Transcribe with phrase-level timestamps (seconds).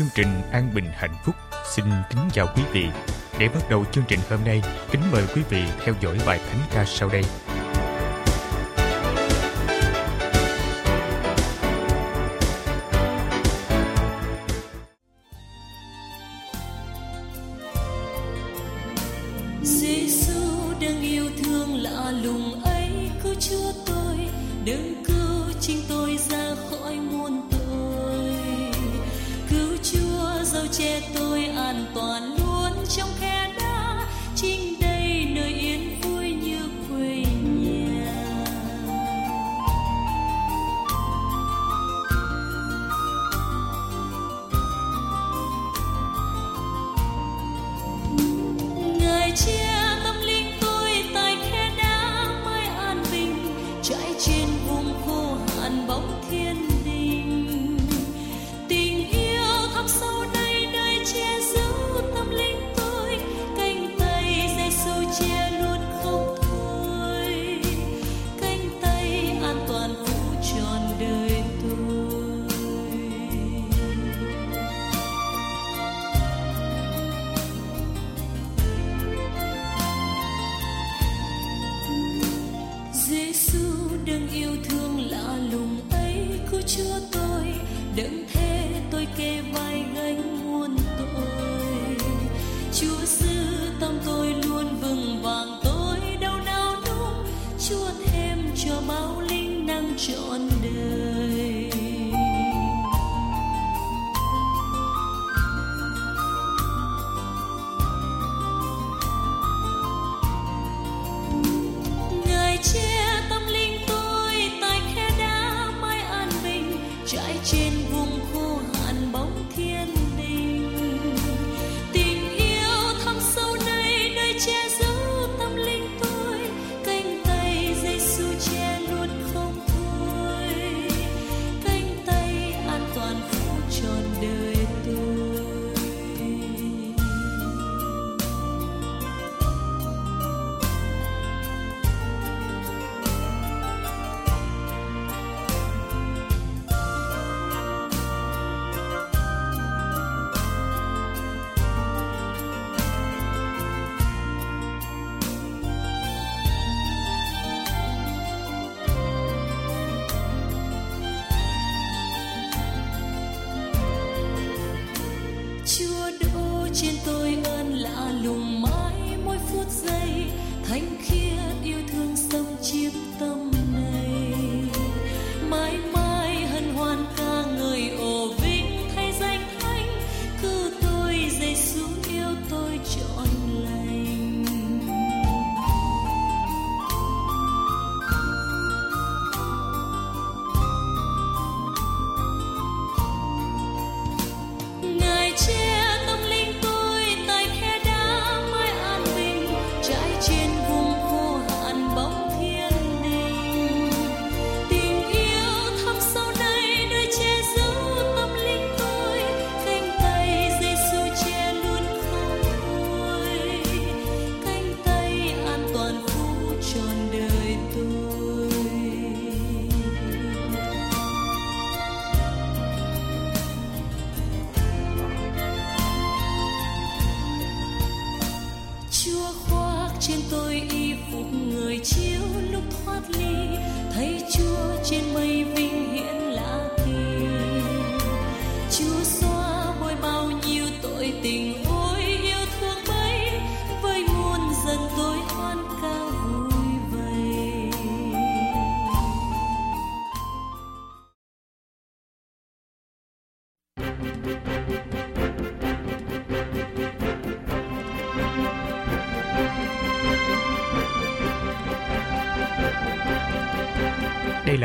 [0.00, 1.34] Chương trình An Bình Hạnh Phúc
[1.70, 2.86] xin kính chào quý vị.
[3.38, 6.60] Để bắt đầu chương trình hôm nay, kính mời quý vị theo dõi bài thánh
[6.74, 7.22] ca sau đây.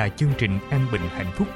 [0.09, 1.47] chương trình An Bình Hạnh Phúc.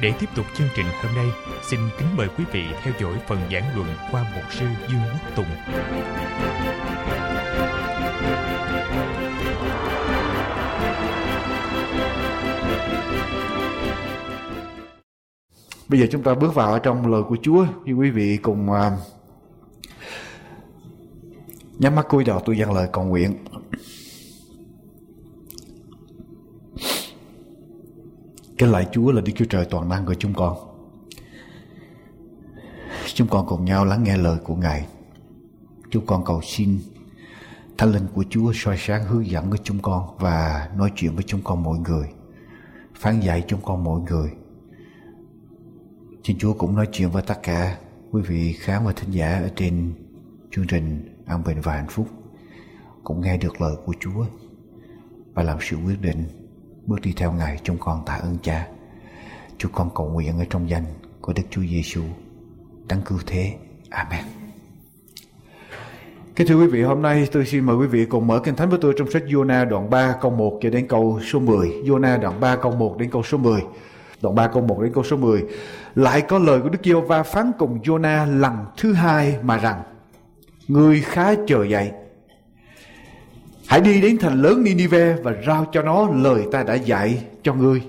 [0.00, 1.26] Để tiếp tục chương trình hôm nay,
[1.62, 5.36] xin kính mời quý vị theo dõi phần giảng luận qua mục sư Dương Quốc
[5.36, 5.46] Tùng.
[15.88, 18.90] Bây giờ chúng ta bước vào trong lời của Chúa, như quý vị cùng à,
[21.78, 23.36] nhắm mắt cúi đầu tôi dâng lời cầu nguyện.
[28.60, 30.56] Cái lại Chúa là Đức Chúa Trời toàn năng của chúng con.
[33.14, 34.86] Chúng con cùng nhau lắng nghe lời của Ngài.
[35.90, 36.78] Chúng con cầu xin
[37.78, 41.24] Thánh linh của Chúa soi sáng, hướng dẫn với chúng con và nói chuyện với
[41.26, 42.08] chúng con mỗi người.
[42.94, 44.30] Phán dạy chúng con mỗi người.
[46.24, 47.78] Xin Chúa cũng nói chuyện với tất cả
[48.10, 49.92] quý vị khán và thính giả ở trên
[50.50, 52.08] chương trình An Bình và Hạnh Phúc,
[53.04, 54.24] cũng nghe được lời của Chúa
[55.34, 56.39] và làm sự quyết định
[56.86, 58.66] bước đi theo Ngài chúng con tạ ơn Cha.
[59.58, 60.84] Chúng con cầu nguyện ở trong danh
[61.20, 62.02] của Đức Chúa Giêsu
[62.88, 63.54] đấng cứu thế.
[63.90, 64.24] Amen.
[66.36, 68.70] Kính thưa quý vị, hôm nay tôi xin mời quý vị cùng mở Kinh Thánh
[68.70, 71.68] với tôi trong sách Jonah đoạn 3 câu 1 cho đến câu số 10.
[71.68, 73.60] Jonah đoạn 3 câu 1 đến câu số 10.
[74.22, 75.44] Đoạn 3 câu 1 đến câu số 10.
[75.94, 79.82] Lại có lời của Đức Giêsu va phán cùng Jonah lần thứ hai mà rằng:
[80.68, 81.92] Ngươi khá chờ dậy.
[83.70, 87.54] Hãy đi đến thành lớn Ninive và rao cho nó lời ta đã dạy cho
[87.54, 87.82] ngươi.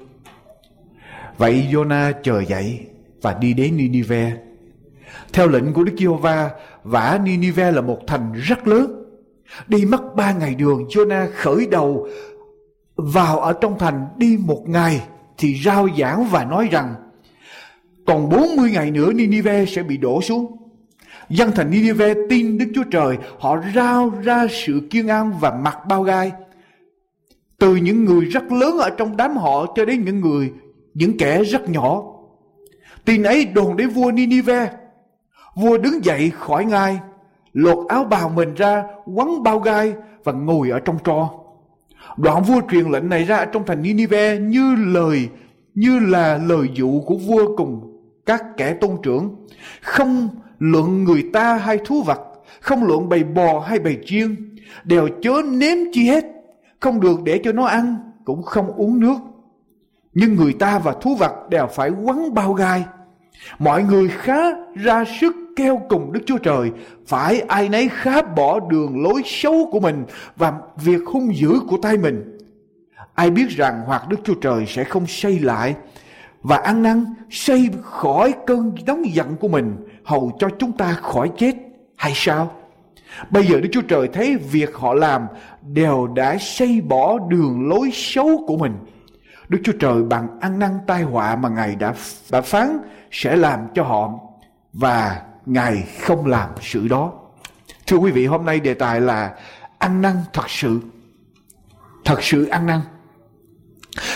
[1.38, 2.80] Vậy Jonah chờ dậy
[3.22, 4.34] và đi đến Ninive.
[5.34, 6.50] Theo lệnh của Đức Giê-hô-va,
[6.84, 9.04] vả Ninive là một thành rất lớn.
[9.68, 12.08] Đi mất ba ngày đường, Jonah khởi đầu
[12.96, 15.02] vào ở trong thành đi một ngày
[15.38, 16.94] thì rao giảng và nói rằng
[18.06, 20.61] còn 40 ngày nữa Ninive sẽ bị đổ xuống.
[21.32, 25.78] Dân thành Ninive tin Đức Chúa Trời, họ rao ra sự kiên an và mặc
[25.88, 26.32] bao gai.
[27.60, 30.52] Từ những người rất lớn ở trong đám họ cho đến những người,
[30.94, 32.04] những kẻ rất nhỏ.
[33.06, 34.70] Tin ấy đồn đến vua Ninive.
[35.56, 37.00] Vua đứng dậy khỏi ngai,
[37.54, 39.94] lột áo bào mình ra, quấn bao gai
[40.24, 41.30] và ngồi ở trong tro.
[42.18, 45.30] Đoạn vua truyền lệnh này ra trong thành Ninive như lời
[45.74, 49.36] như là lời dụ của vua cùng các kẻ tôn trưởng.
[49.82, 50.30] Không
[50.62, 52.20] luận người ta hay thú vật,
[52.62, 56.26] không luận bầy bò hay bầy chiên, đều chớ nếm chi hết,
[56.80, 59.18] không được để cho nó ăn, cũng không uống nước.
[60.14, 62.86] Nhưng người ta và thú vật đều phải quấn bao gai.
[63.60, 64.42] Mọi người khá
[64.76, 66.72] ra sức kêu cùng Đức Chúa Trời,
[67.08, 70.06] phải ai nấy khá bỏ đường lối xấu của mình
[70.36, 70.54] và
[70.84, 72.38] việc hung dữ của tay mình.
[73.14, 75.76] Ai biết rằng hoặc Đức Chúa Trời sẽ không xây lại
[76.44, 81.32] và ăn năn xây khỏi cơn nóng giận của mình hầu cho chúng ta khỏi
[81.38, 81.56] chết
[81.98, 82.52] hay sao?
[83.30, 85.28] Bây giờ Đức Chúa Trời thấy việc họ làm
[85.62, 88.74] đều đã xây bỏ đường lối xấu của mình.
[89.50, 91.94] Đức Chúa Trời bằng ăn năn tai họa mà Ngài đã,
[92.32, 92.78] đã phán
[93.12, 94.20] sẽ làm cho họ
[94.74, 97.14] và Ngài không làm sự đó.
[97.88, 99.36] Thưa quý vị, hôm nay đề tài là
[99.78, 100.80] ăn năn thật sự.
[102.06, 102.82] Thật sự ăn năn.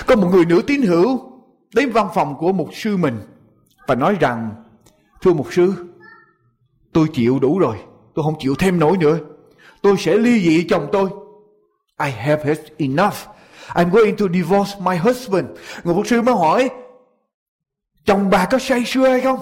[0.08, 1.32] Có một người nữ tín hữu
[1.74, 3.20] đến văn phòng của một sư mình
[3.88, 4.65] và nói rằng
[5.26, 5.74] thưa mục sư
[6.94, 7.78] tôi chịu đủ rồi
[8.14, 9.20] tôi không chịu thêm nổi nữa.
[9.82, 11.10] Tôi sẽ ly dị chồng tôi.
[12.00, 13.16] I have had enough.
[13.68, 15.46] I'm going to divorce my husband.
[15.84, 16.70] Người mục sư mới hỏi
[18.06, 19.40] chồng bà có say sưa hay không?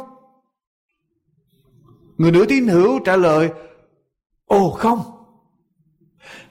[2.18, 3.50] Người nữ tín hữu trả lời
[4.46, 5.02] ồ không.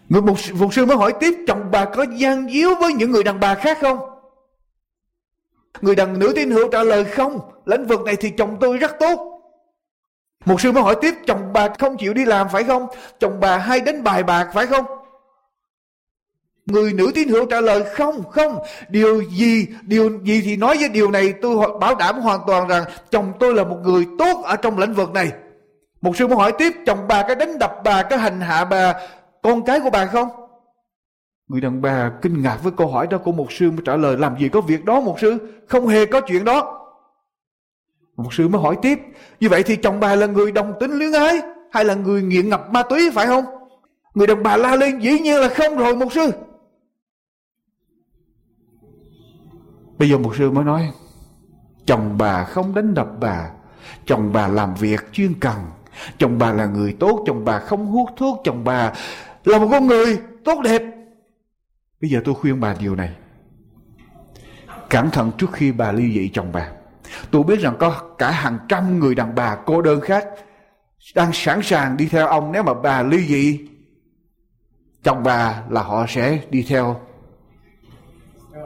[0.09, 3.25] Người mục, mục sư mới hỏi tiếp chồng bà có gian díu với những người
[3.25, 4.12] đàn bà khác không?
[5.83, 8.99] Người đàn nữ tín hữu trả lời không, lĩnh vực này thì chồng tôi rất
[8.99, 9.43] tốt.
[10.45, 12.87] Một sư mới hỏi tiếp, chồng bà không chịu đi làm phải không?
[13.21, 14.85] Chồng bà hay đến bài bạc phải không?
[16.67, 18.59] Người nữ tín hữu trả lời không, không.
[18.89, 22.85] Điều gì, điều gì thì nói với điều này tôi bảo đảm hoàn toàn rằng
[23.11, 25.33] chồng tôi là một người tốt ở trong lĩnh vực này.
[26.01, 28.95] Một sư mới hỏi tiếp, chồng bà có đánh đập bà, có hành hạ bà,
[29.43, 30.29] con cái của bà không?
[31.53, 34.17] Người đàn bà kinh ngạc với câu hỏi đó của một sư mới trả lời
[34.19, 36.89] làm gì có việc đó một sư, không hề có chuyện đó.
[38.17, 38.99] Một sư mới hỏi tiếp,
[39.41, 41.41] như vậy thì chồng bà là người đồng tính luyến ái
[41.71, 43.45] hay là người nghiện ngập ma túy phải không?
[44.15, 46.31] Người đàn bà la lên dĩ nhiên là không rồi một sư.
[49.99, 50.91] Bây giờ một sư mới nói,
[51.87, 53.51] chồng bà không đánh đập bà,
[54.07, 55.57] chồng bà làm việc chuyên cần,
[56.19, 58.93] chồng bà là người tốt, chồng bà không hút thuốc, chồng bà
[59.45, 60.83] là một con người tốt đẹp
[62.03, 63.17] Bây giờ tôi khuyên bà điều này.
[64.91, 66.73] Cẩn thận trước khi bà ly dị chồng bà.
[67.31, 70.29] Tôi biết rằng có cả hàng trăm người đàn bà cô đơn khác
[71.15, 73.69] đang sẵn sàng đi theo ông nếu mà bà ly dị.
[75.03, 77.01] Chồng bà là họ sẽ đi theo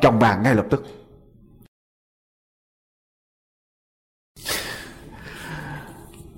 [0.02, 0.86] chồng bà ngay lập tức.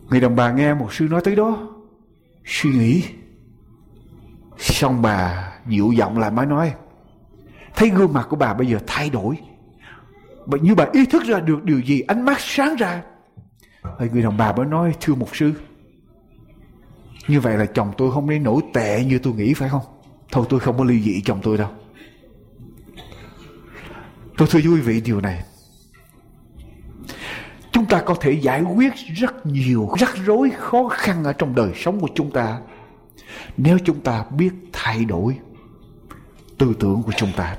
[0.08, 1.68] Người đàn bà nghe một sư nói tới đó,
[2.44, 3.04] suy nghĩ.
[4.58, 6.74] Xong bà dịu giọng lại mới nói,
[7.78, 9.36] Thấy gương mặt của bà bây giờ thay đổi.
[10.46, 13.02] Và như bà ý thức ra được điều gì, Ánh mắt sáng ra.
[13.98, 15.52] Rồi người đàn bà mới nói, Thưa mục sư,
[17.28, 19.82] Như vậy là chồng tôi không đến nổi tệ như tôi nghĩ, phải không?
[20.32, 21.70] Thôi tôi không có ly dị chồng tôi đâu.
[24.36, 25.44] Tôi thưa quý vị điều này.
[27.72, 31.72] Chúng ta có thể giải quyết rất nhiều, rắc rối, khó khăn ở trong đời
[31.76, 32.58] sống của chúng ta
[33.56, 35.38] Nếu chúng ta biết thay đổi
[36.58, 37.56] tư tưởng của chúng ta.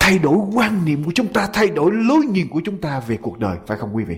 [0.00, 3.18] Thay đổi quan niệm của chúng ta Thay đổi lối nhìn của chúng ta về
[3.22, 4.16] cuộc đời Phải không quý vị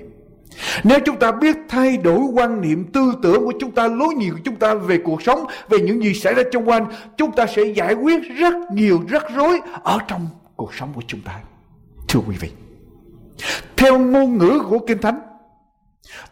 [0.85, 4.33] nếu chúng ta biết thay đổi quan niệm tư tưởng của chúng ta, lối nhìn
[4.33, 6.87] của chúng ta về cuộc sống, về những gì xảy ra trong quanh,
[7.17, 11.21] chúng ta sẽ giải quyết rất nhiều rắc rối ở trong cuộc sống của chúng
[11.21, 11.39] ta.
[12.09, 12.51] Thưa quý vị,
[13.77, 15.21] theo ngôn ngữ của Kinh Thánh,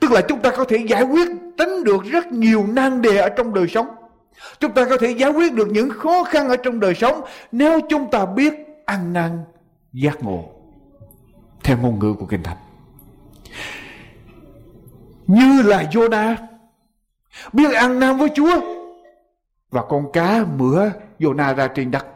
[0.00, 1.28] tức là chúng ta có thể giải quyết
[1.58, 3.86] tính được rất nhiều nan đề ở trong đời sống.
[4.60, 7.20] Chúng ta có thể giải quyết được những khó khăn ở trong đời sống
[7.52, 9.44] nếu chúng ta biết ăn năn
[9.92, 10.44] giác ngộ
[11.64, 12.56] theo ngôn ngữ của Kinh Thánh
[15.26, 16.36] như là Jonah
[17.52, 18.60] biết ăn năn với Chúa
[19.70, 22.06] và con cá mửa Jonah ra trên đất.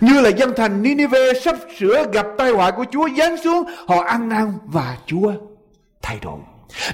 [0.00, 4.02] Như là dân thành Ninive sắp sửa gặp tai họa của Chúa giáng xuống, họ
[4.02, 5.32] ăn năn và Chúa
[6.02, 6.38] thay đổi.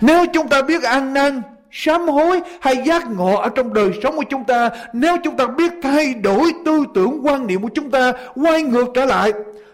[0.00, 4.16] Nếu chúng ta biết ăn năn, sám hối hay giác ngộ ở trong đời sống
[4.16, 7.90] của chúng ta, nếu chúng ta biết thay đổi tư tưởng quan niệm của chúng
[7.90, 9.32] ta, quay ngược trở lại,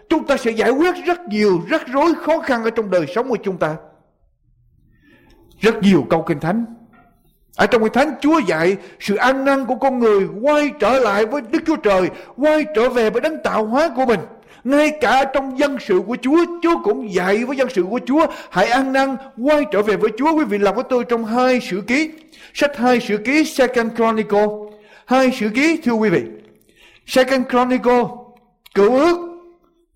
[0.08, 3.28] chúng ta sẽ giải quyết rất nhiều rắc rối khó khăn ở trong đời sống
[3.28, 3.76] của chúng ta.
[5.60, 6.64] Rất nhiều câu kinh thánh.
[7.56, 11.26] Ở trong kinh thánh Chúa dạy sự ăn năn của con người quay trở lại
[11.26, 14.20] với Đức Chúa Trời, quay trở về với đấng tạo hóa của mình.
[14.64, 18.26] Ngay cả trong dân sự của Chúa, Chúa cũng dạy với dân sự của Chúa,
[18.50, 20.32] hãy ăn năn, quay trở về với Chúa.
[20.34, 22.10] Quý vị làm với tôi trong hai sử ký,
[22.54, 24.46] sách hai sử ký Second Chronicle,
[25.06, 26.22] hai sử ký thưa quý vị.
[27.06, 28.02] Second Chronicle,
[28.74, 29.16] cựu ước,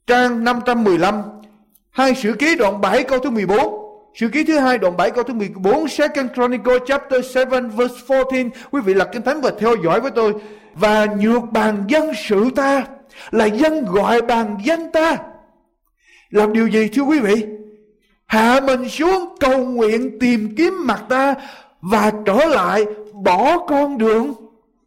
[0.07, 1.23] trang 515,
[1.91, 3.87] hai sử ký đoạn 7 câu thứ 14.
[4.15, 8.51] Sự ký thứ hai đoạn 7 câu thứ 14 Second Chronicle chapter 7 verse 14
[8.71, 10.35] Quý vị lật kinh thánh và theo dõi với tôi
[10.75, 12.85] Và nhược bàn dân sự ta
[13.31, 15.17] là dân gọi bằng danh ta.
[16.31, 17.47] Làm điều gì, thưa quý vị?
[18.27, 21.35] Hạ mình xuống cầu nguyện tìm kiếm mặt ta
[21.81, 24.35] Và trở lại bỏ con đường.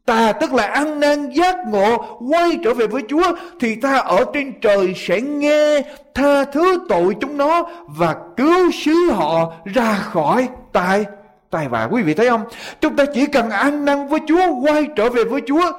[0.06, 4.26] Ta tức là ăn năn giác ngộ, quay trở về với Chúa thì ta ở
[4.34, 5.82] trên trời sẽ nghe
[6.14, 11.06] tha thứ tội chúng nó và cứu xứ họ ra khỏi tai
[11.50, 11.88] tai vạ.
[11.92, 12.44] Quý vị thấy không?
[12.82, 15.72] Chúng ta chỉ cần ăn năn với Chúa, quay trở về với Chúa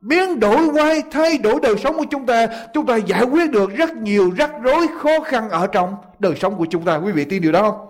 [0.00, 3.70] biến đổi quay, thay đổi đời sống của chúng ta chúng ta giải quyết được
[3.76, 7.24] rất nhiều rắc rối khó khăn ở trong đời sống của chúng ta quý vị
[7.24, 7.88] tin điều đó không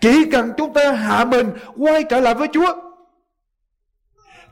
[0.00, 2.74] chỉ cần chúng ta hạ mình, quay trở lại với Chúa,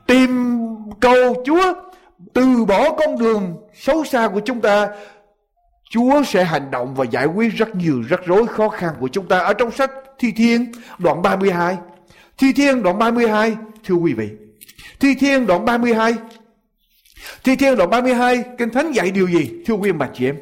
[0.07, 0.57] tìm
[0.99, 1.73] cầu Chúa,
[2.33, 4.89] từ bỏ con đường xấu xa của chúng ta,
[5.89, 9.27] Chúa sẽ hành động và giải quyết rất nhiều rắc rối khó khăn của chúng
[9.27, 11.77] ta ở trong sách Thi Thiên, đoạn 32.
[12.37, 14.29] Thi Thiên, đoạn 32 thưa quý vị.
[14.99, 16.13] Thi Thiên, đoạn 32.
[17.43, 20.35] Thi Thiên đoạn 32 Kinh Thánh dạy điều gì thưa quý bà chị em?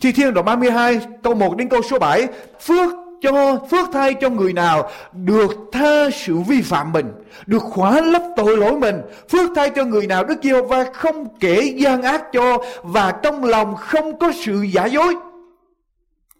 [0.00, 2.26] Thi Thiên đoạn 32 câu 1 đến câu số 7
[2.60, 7.12] Phước cho phước thay cho người nào được tha sự vi phạm mình,
[7.46, 9.00] được khóa lấp tội lỗi mình.
[9.28, 13.44] Phước thay cho người nào Đức giê va không kể gian ác cho và trong
[13.44, 15.14] lòng không có sự giả dối.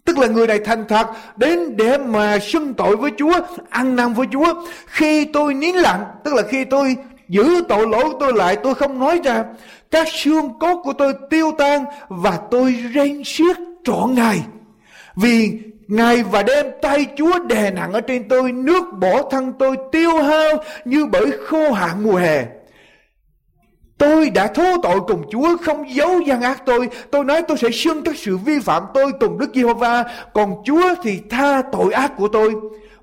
[0.04, 3.34] Tức là người này thành thật đến để mà xưng tội với Chúa,
[3.70, 4.64] ăn năn với Chúa.
[4.86, 6.96] Khi tôi nín lặng, tức là khi tôi
[7.28, 9.44] giữ tội lỗi của tôi lại, tôi không nói ra.
[9.90, 14.40] Các xương cốt của tôi tiêu tan và tôi rên xiết trọn ngày.
[15.16, 19.76] Vì Ngày và đêm tay Chúa đè nặng ở trên tôi, nước bỏ thân tôi
[19.92, 22.46] tiêu hao như bởi khô hạn mùa hè.
[23.98, 26.88] Tôi đã thú tội cùng Chúa không giấu gian ác tôi.
[27.10, 30.04] Tôi nói tôi sẽ xưng các sự vi phạm tôi cùng Đức Giê-hô-va.
[30.34, 32.54] Còn Chúa thì tha tội ác của tôi.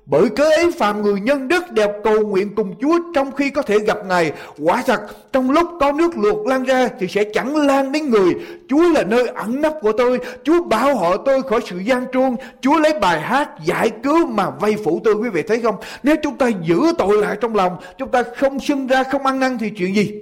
[0.06, 3.62] Bởi cớ ấy phàm người nhân đức đẹp cầu nguyện cùng Chúa trong khi có
[3.62, 4.32] thể gặp Ngài.
[4.58, 5.00] Quả thật,
[5.32, 8.34] trong lúc có nước luộc lan ra thì sẽ chẳng lan đến người.
[8.68, 10.18] Chúa là nơi ẩn nấp của tôi.
[10.44, 12.36] Chúa bảo họ tôi khỏi sự gian truân.
[12.60, 15.14] Chúa lấy bài hát giải cứu mà vây phủ tôi.
[15.14, 15.76] Quý vị thấy không?
[16.02, 19.40] Nếu chúng ta giữ tội lại trong lòng, chúng ta không sinh ra, không ăn
[19.40, 20.12] năn thì chuyện gì?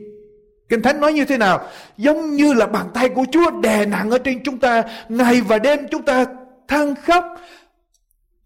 [0.68, 1.60] Kinh Thánh nói như thế nào?
[1.96, 4.82] Giống như là bàn tay của Chúa đè nặng ở trên chúng ta.
[5.08, 6.24] Ngày và đêm chúng ta
[6.68, 7.24] than khóc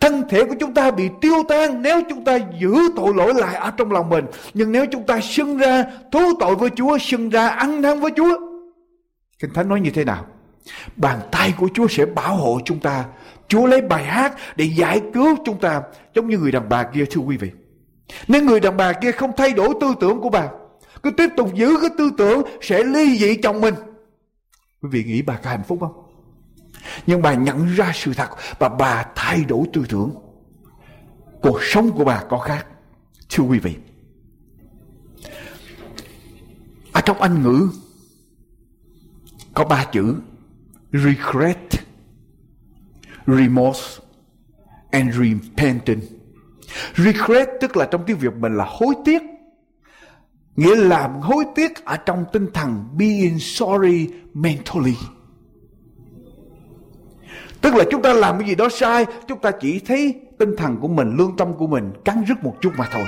[0.00, 3.54] Thân thể của chúng ta bị tiêu tan nếu chúng ta giữ tội lỗi lại
[3.54, 4.24] ở trong lòng mình.
[4.54, 8.10] Nhưng nếu chúng ta xưng ra thú tội với Chúa, xưng ra ăn năn với
[8.16, 8.38] Chúa.
[9.38, 10.26] Kinh Thánh nói như thế nào?
[10.96, 13.04] Bàn tay của Chúa sẽ bảo hộ chúng ta.
[13.48, 15.82] Chúa lấy bài hát để giải cứu chúng ta.
[16.14, 17.50] Giống như người đàn bà kia thưa quý vị.
[18.28, 20.48] Nếu người đàn bà kia không thay đổi tư tưởng của bà,
[21.02, 23.74] cứ tiếp tục giữ cái tư tưởng sẽ ly dị chồng mình.
[24.82, 26.05] Quý vị nghĩ bà có hạnh phúc không?
[27.06, 28.28] Nhưng bà nhận ra sự thật
[28.58, 30.14] và bà thay đổi tư tưởng.
[31.42, 32.66] Cuộc sống của bà có khác.
[33.28, 33.76] Thưa quý vị.
[36.92, 37.68] Ở trong Anh ngữ
[39.54, 40.14] có ba chữ
[40.92, 41.58] regret,
[43.26, 44.02] remorse
[44.90, 46.00] and repenting
[46.96, 49.22] Regret tức là trong tiếng Việt mình là hối tiếc.
[50.56, 54.96] Nghĩa là hối tiếc ở trong tinh thần being sorry mentally.
[57.60, 60.76] Tức là chúng ta làm cái gì đó sai, chúng ta chỉ thấy tinh thần
[60.80, 63.04] của mình, lương tâm của mình cắn rứt một chút mà thôi.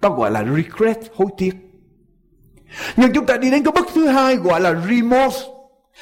[0.00, 1.52] Đó gọi là regret, hối tiếc.
[2.96, 5.38] Nhưng chúng ta đi đến cái bước thứ hai gọi là remorse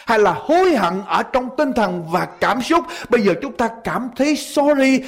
[0.06, 2.84] hay là hối hận ở trong tinh thần và cảm xúc.
[3.08, 5.00] Bây giờ chúng ta cảm thấy sorry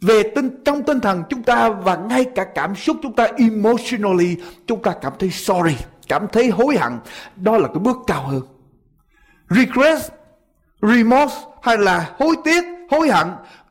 [0.00, 4.36] về tinh trong tinh thần chúng ta và ngay cả cảm xúc chúng ta emotionally
[4.66, 5.76] chúng ta cảm thấy sorry,
[6.08, 6.92] cảm thấy hối hận.
[7.36, 8.42] Đó là cái bước cao hơn.
[9.50, 9.98] Regret,
[10.82, 13.26] remorse hay là hối tiếc, hối hận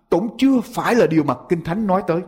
[0.09, 2.21] cũng chưa phải là điều mà Kinh Thánh nói tới.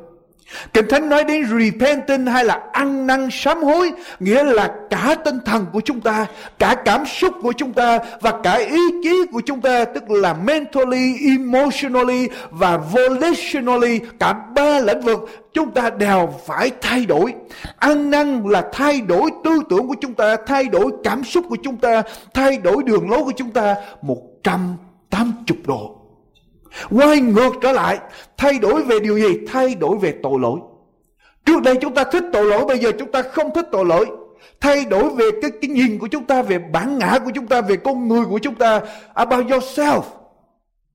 [0.73, 5.39] Kinh Thánh nói đến repenting hay là ăn năn sám hối Nghĩa là cả tinh
[5.45, 6.25] thần của chúng ta
[6.59, 10.33] Cả cảm xúc của chúng ta Và cả ý chí của chúng ta Tức là
[10.33, 15.19] mentally, emotionally Và volitionally Cả ba lĩnh vực
[15.53, 17.33] Chúng ta đều phải thay đổi
[17.77, 21.57] Ăn năn là thay đổi tư tưởng của chúng ta Thay đổi cảm xúc của
[21.63, 22.01] chúng ta
[22.33, 23.75] Thay đổi đường lối của chúng ta
[25.11, 25.97] 180 độ
[26.89, 27.99] Quay ngược trở lại,
[28.37, 29.45] thay đổi về điều gì?
[29.47, 30.59] Thay đổi về tội lỗi.
[31.45, 34.05] Trước đây chúng ta thích tội lỗi, bây giờ chúng ta không thích tội lỗi.
[34.61, 37.61] Thay đổi về cái, cái nhìn của chúng ta, về bản ngã của chúng ta,
[37.61, 38.81] về con người của chúng ta.
[39.13, 40.01] About yourself.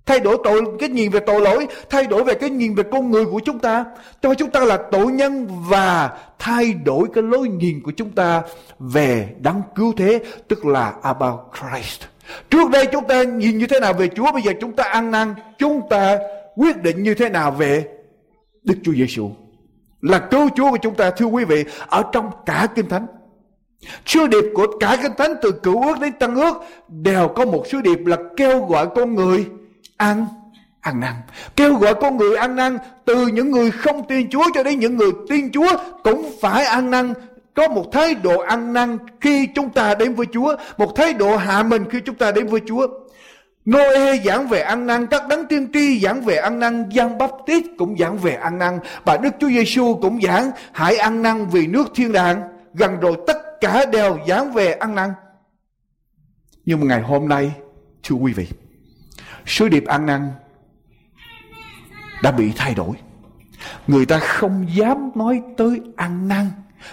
[0.07, 3.11] Thay đổi tội cái nhìn về tội lỗi, thay đổi về cái nhìn về con
[3.11, 3.85] người của chúng ta.
[4.23, 8.43] Cho chúng ta là tội nhân và thay đổi cái lối nhìn của chúng ta
[8.79, 12.12] về đấng cứu thế, tức là about Christ.
[12.51, 15.11] Trước đây chúng ta nhìn như thế nào về Chúa, bây giờ chúng ta ăn
[15.11, 16.19] năn, chúng ta
[16.57, 17.85] quyết định như thế nào về
[18.63, 19.31] Đức Chúa Giêsu
[20.01, 23.07] là cứu Chúa của chúng ta thưa quý vị ở trong cả kinh thánh.
[24.07, 26.57] Sứ điệp của cả kinh thánh từ cựu ước đến tân ước
[26.89, 29.47] đều có một sứ điệp là kêu gọi con người
[29.97, 30.27] ăn
[30.81, 31.15] ăn năn
[31.57, 34.97] kêu gọi con người ăn năn từ những người không tin Chúa cho đến những
[34.97, 37.15] người tin Chúa cũng phải ăn năn
[37.55, 41.37] có một thái độ ăn năn khi chúng ta đến với Chúa, một thái độ
[41.37, 42.87] hạ mình khi chúng ta đến với Chúa.
[43.71, 47.63] Noe giảng về ăn năn, các đấng tiên tri giảng về ăn năn, Giăng Báp-tít
[47.79, 51.67] cũng giảng về ăn năn, và Đức Chúa Giêsu cũng giảng hãy ăn năn vì
[51.67, 52.43] nước thiên đàng.
[52.75, 55.11] Gần rồi tất cả đều giảng về ăn năn.
[56.65, 57.53] Nhưng mà ngày hôm nay,
[58.03, 58.49] thưa quý vị,
[59.47, 60.31] sứ điệp ăn năn
[62.23, 62.97] đã bị thay đổi.
[63.87, 66.47] Người ta không dám nói tới ăn năn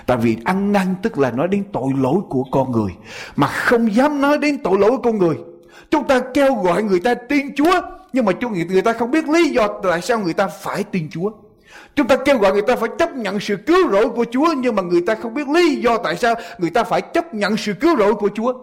[0.05, 2.91] Tại vì ăn năn tức là nói đến tội lỗi của con người,
[3.35, 5.35] Mà không dám nói đến tội lỗi của con người.
[5.91, 7.81] Chúng ta kêu gọi người ta tin Chúa,
[8.13, 11.09] Nhưng mà chúng người ta không biết lý do tại sao người ta phải tin
[11.11, 11.31] Chúa.
[11.95, 14.75] Chúng ta kêu gọi người ta phải chấp nhận sự cứu rỗi của Chúa, Nhưng
[14.75, 17.73] mà người ta không biết lý do tại sao người ta phải chấp nhận sự
[17.73, 18.53] cứu rỗi của Chúa.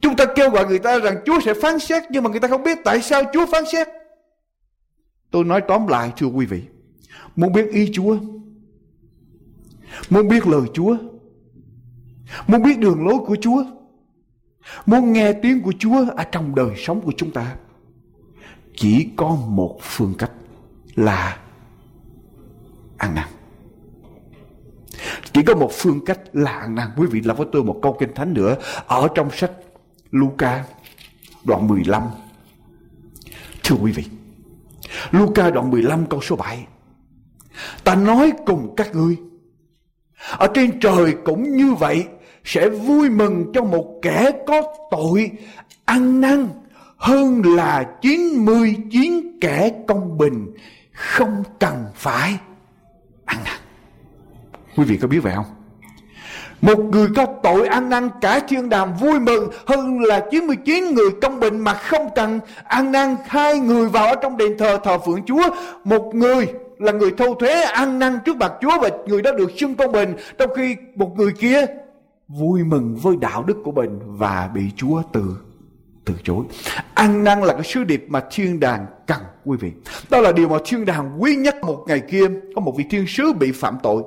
[0.00, 2.48] Chúng ta kêu gọi người ta rằng Chúa sẽ phán xét, Nhưng mà người ta
[2.48, 3.88] không biết tại sao Chúa phán xét.
[5.30, 6.62] Tôi nói tóm lại, thưa quý vị,
[7.36, 8.16] Muốn biết ý Chúa
[10.10, 10.96] Muốn biết lời Chúa.
[12.46, 13.64] Muốn biết đường lối của Chúa.
[14.86, 17.56] Muốn nghe tiếng của Chúa Ở trong đời sống của chúng ta.
[18.76, 20.30] Chỉ có một phương cách
[20.94, 21.38] Là
[22.96, 23.28] Ăn năn.
[25.32, 26.88] Chỉ có một phương cách là ăn năn.
[26.96, 28.56] Quý vị làm với tôi một câu kinh thánh nữa.
[28.86, 29.50] Ở trong sách
[30.10, 30.64] Luca,
[31.44, 32.02] Đoạn 15
[33.64, 34.04] Thưa quý vị,
[35.10, 36.66] Luca đoạn 15 câu số 7
[37.84, 39.16] Ta nói cùng các ngươi
[40.30, 42.04] ở trên trời cũng như vậy
[42.44, 45.30] sẽ vui mừng cho một kẻ có tội
[45.84, 46.48] ăn năn
[46.96, 50.54] hơn là 99 kẻ công bình
[50.92, 52.38] không cần phải
[53.24, 53.54] ăn năn.
[54.76, 55.44] Quý vị có biết vậy không?
[56.60, 61.10] Một người có tội ăn năn cả thiên đàng vui mừng hơn là 99 người
[61.22, 64.98] công bình mà không cần ăn năn hai người vào ở trong đền thờ thờ
[64.98, 65.50] phượng Chúa.
[65.84, 66.46] Một người
[66.78, 69.92] là người thâu thuế ăn năn trước mặt Chúa và người đó được xưng công
[69.92, 71.66] bình trong khi một người kia
[72.28, 75.22] vui mừng với đạo đức của mình và bị Chúa từ
[76.04, 76.44] từ chối.
[76.94, 79.72] Ăn năn là cái sứ điệp mà thiên đàng cần, quý vị.
[80.10, 83.06] Đó là điều mà thiên đàng quý nhất một ngày kia, có một vị thiên
[83.06, 84.02] sứ bị phạm tội.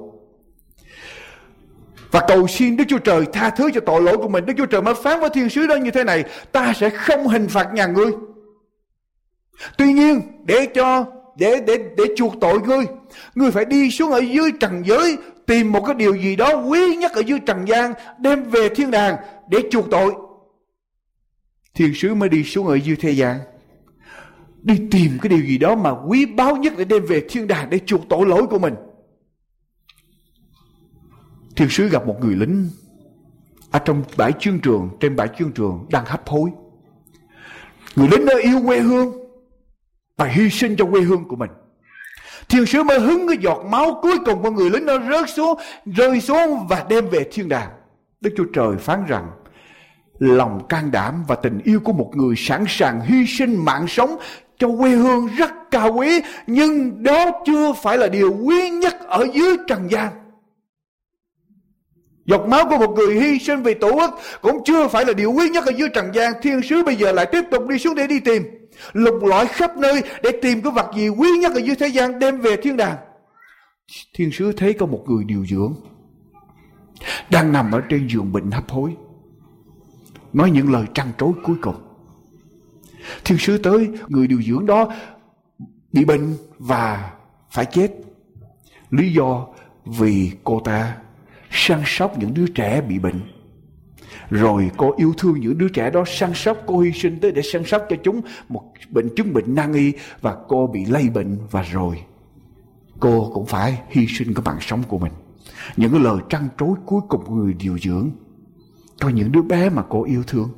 [2.11, 4.45] Và cầu xin Đức Chúa Trời tha thứ cho tội lỗi của mình.
[4.45, 6.23] Đức Chúa Trời mới phán với thiên sứ đó như thế này.
[6.51, 8.11] Ta sẽ không hình phạt nhà ngươi.
[9.77, 11.05] Tuy nhiên, để cho
[11.37, 12.85] để để để chuộc tội ngươi.
[13.35, 16.95] Ngươi phải đi xuống ở dưới trần giới, tìm một cái điều gì đó quý
[16.95, 19.15] nhất ở dưới trần gian, đem về thiên đàng
[19.49, 20.13] để chuộc tội.
[21.73, 23.39] Thiên sứ mới đi xuống ở dưới thế gian.
[24.61, 27.69] Đi tìm cái điều gì đó mà quý báu nhất để đem về thiên đàng
[27.69, 28.75] để chuộc tội lỗi của mình.
[31.55, 32.69] Thiên sứ gặp một người lính
[33.71, 36.49] ở trong bãi chiến trường, trên bãi chiến trường đang hấp hối.
[37.95, 39.26] Người lính đó yêu quê hương
[40.17, 41.49] và hy sinh cho quê hương của mình
[42.49, 45.59] thiên sứ mới hứng cái giọt máu cuối cùng của người lính nó rớt xuống,
[45.85, 47.69] rơi xuống và đem về thiên đàng
[48.21, 49.27] đức chúa trời phán rằng,
[50.19, 54.15] lòng can đảm và tình yêu của một người sẵn sàng hy sinh mạng sống
[54.59, 59.27] cho quê hương rất cao quý, nhưng đó chưa phải là điều quý nhất ở
[59.33, 60.09] dưới trần gian
[62.25, 65.31] Giọt máu của một người hy sinh vì tổ quốc cũng chưa phải là điều
[65.31, 66.33] quý nhất ở dưới trần gian.
[66.41, 68.43] Thiên sứ bây giờ lại tiếp tục đi xuống để đi tìm.
[68.93, 72.19] Lục lọi khắp nơi để tìm cái vật gì quý nhất ở dưới thế gian
[72.19, 72.97] đem về thiên đàng.
[74.13, 75.73] Thiên sứ thấy có một người điều dưỡng
[77.29, 78.95] đang nằm ở trên giường bệnh hấp hối.
[80.33, 81.75] Nói những lời trăn trối cuối cùng.
[83.25, 84.93] Thiên sứ tới, người điều dưỡng đó
[85.93, 87.11] bị bệnh và
[87.51, 87.91] phải chết.
[88.89, 89.47] Lý do
[89.85, 90.97] vì cô ta
[91.51, 93.21] săn sóc những đứa trẻ bị bệnh.
[94.29, 97.41] Rồi cô yêu thương những đứa trẻ đó săn sóc, cô hy sinh tới để
[97.41, 101.37] săn sóc cho chúng một bệnh chứng bệnh nan y và cô bị lây bệnh
[101.51, 101.97] và rồi
[102.99, 105.11] cô cũng phải hy sinh cái mạng sống của mình.
[105.77, 108.09] Những cái lời trăn trối cuối cùng của người điều dưỡng.
[108.99, 110.49] cho những đứa bé mà cô yêu thương.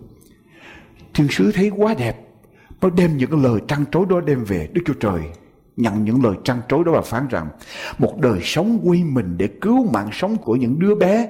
[1.14, 2.28] Thiên sứ thấy quá đẹp.
[2.82, 5.22] Nó đem những cái lời trăn trối đó đem về Đức Chúa Trời
[5.78, 7.48] nhận những lời trăn trối đó và phán rằng
[7.98, 11.28] một đời sống quy mình để cứu mạng sống của những đứa bé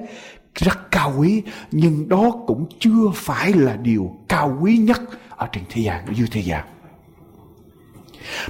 [0.54, 5.00] rất cao quý nhưng đó cũng chưa phải là điều cao quý nhất
[5.36, 6.64] ở trên thế gian ở dưới thế gian.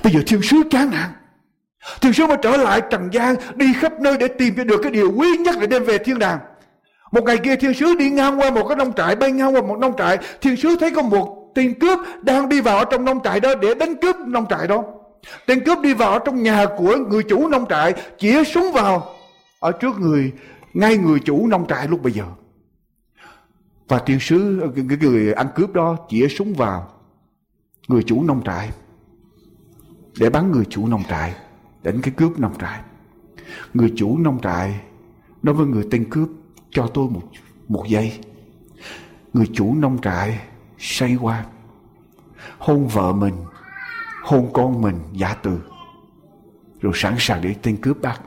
[0.05, 1.11] Bây giờ thiên sứ chán nản.
[2.01, 4.93] Thiên sứ mới trở lại trần gian đi khắp nơi để tìm cho được cái
[4.93, 6.39] điều quý nhất để đem về thiên đàng.
[7.13, 9.63] Một ngày kia thiên sứ đi ngang qua một cái nông trại bay ngang qua
[9.63, 10.19] một nông trại.
[10.41, 13.75] Thiên sứ thấy có một tên cướp đang đi vào trong nông trại đó để
[13.75, 14.83] đánh cướp nông trại đó.
[15.47, 19.15] Tên cướp đi vào trong nhà của người chủ nông trại, chĩa súng vào
[19.61, 20.33] ở trước người,
[20.75, 22.25] ngay người chủ nông trại lúc bây giờ.
[23.89, 26.91] Và tiên sứ, cái người ăn cướp đó chĩa súng vào
[27.89, 28.71] người chủ nông trại
[30.19, 31.35] để bắn người chủ nông trại,
[31.83, 32.81] đánh cái cướp nông trại.
[33.75, 34.81] Người chủ nông trại
[35.43, 36.29] nói với người tên cướp
[36.71, 37.23] cho tôi một
[37.69, 38.19] một giây.
[39.33, 40.41] Người chủ nông trại
[40.79, 41.45] say qua
[42.59, 43.35] hôn vợ mình
[44.23, 45.61] hôn con mình giả từ
[46.81, 48.23] rồi sẵn sàng để tên cướp bắt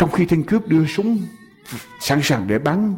[0.00, 1.18] trong khi tên cướp đưa súng,
[2.00, 2.94] sẵn sàng để bắn,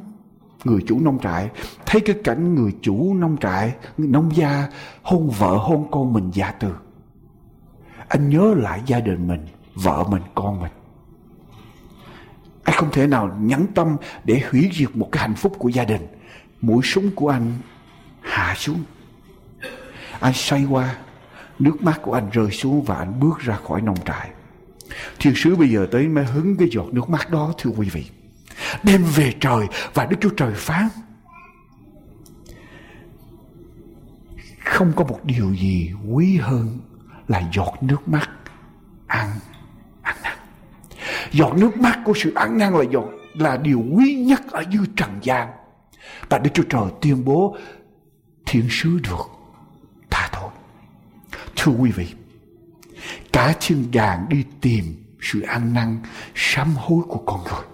[0.64, 1.50] người chủ nông trại,
[1.86, 4.68] thấy cái cảnh người chủ nông trại nông gia
[5.02, 6.74] hôn vợ hôn con mình giả từ.
[8.08, 10.72] Anh nhớ lại gia đình mình, vợ mình, con mình.
[12.62, 15.84] Anh không thể nào nhẫn tâm để hủy diệt một cái hạnh phúc của gia
[15.84, 16.06] đình.
[16.60, 17.52] Mũi súng của anh
[18.20, 18.82] hạ xuống.
[20.20, 20.96] Anh xoay qua,
[21.58, 24.30] Nước mắt của anh rơi xuống và anh bước ra khỏi nông trại.
[25.18, 28.04] Thiên sứ bây giờ tới mới hứng cái giọt nước mắt đó thưa quý vị.
[28.82, 30.88] Đem về trời và Đức Chúa Trời phán.
[34.64, 36.78] Không có một điều gì quý hơn
[37.28, 38.30] là giọt nước mắt
[39.06, 39.30] ăn
[40.02, 40.38] ăn năn.
[41.32, 44.86] Giọt nước mắt của sự ăn năn là giọt là điều quý nhất ở dưới
[44.96, 45.48] trần gian.
[46.28, 47.56] Và Đức Chúa Trời tuyên bố
[48.46, 49.42] thiên sứ được
[51.64, 52.06] Thưa quý vị,
[53.32, 54.84] cả thiên đàng đi tìm
[55.20, 55.98] sự ăn năn
[56.34, 57.64] sám hối của con người.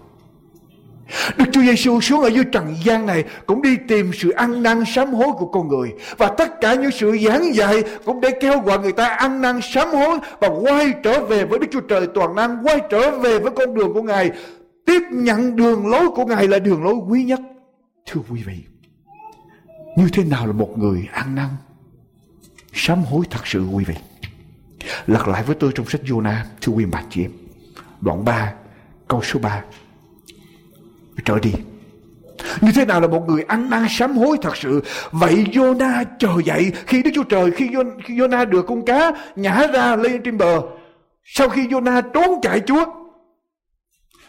[1.37, 4.85] Đức Chúa Giêsu xuống ở dưới trần gian này cũng đi tìm sự ăn năn
[4.85, 8.61] sám hối của con người và tất cả những sự giảng dạy cũng để kêu
[8.61, 12.07] gọi người ta ăn năn sám hối và quay trở về với Đức Chúa Trời
[12.15, 14.31] toàn năng, quay trở về với con đường của Ngài,
[14.87, 17.41] tiếp nhận đường lối của Ngài là đường lối quý nhất.
[18.07, 18.59] Thưa quý vị,
[19.97, 21.49] như thế nào là một người ăn năn
[22.73, 23.95] sám hối thật sự quý vị
[25.07, 27.31] lật lại với tôi trong sách Jonah thưa quý bà chị em.
[28.01, 28.53] Đoạn 3
[29.09, 29.63] câu số 3
[31.25, 31.53] trở đi.
[32.61, 34.83] Như thế nào là một người ăn năn sám hối thật sự?
[35.11, 36.73] Vậy Jonah chờ dậy.
[36.87, 37.71] Khi Đức Chúa Trời khi,
[38.05, 40.61] khi Jonah được con cá nhả ra lên trên bờ
[41.25, 42.85] sau khi Jonah trốn chạy Chúa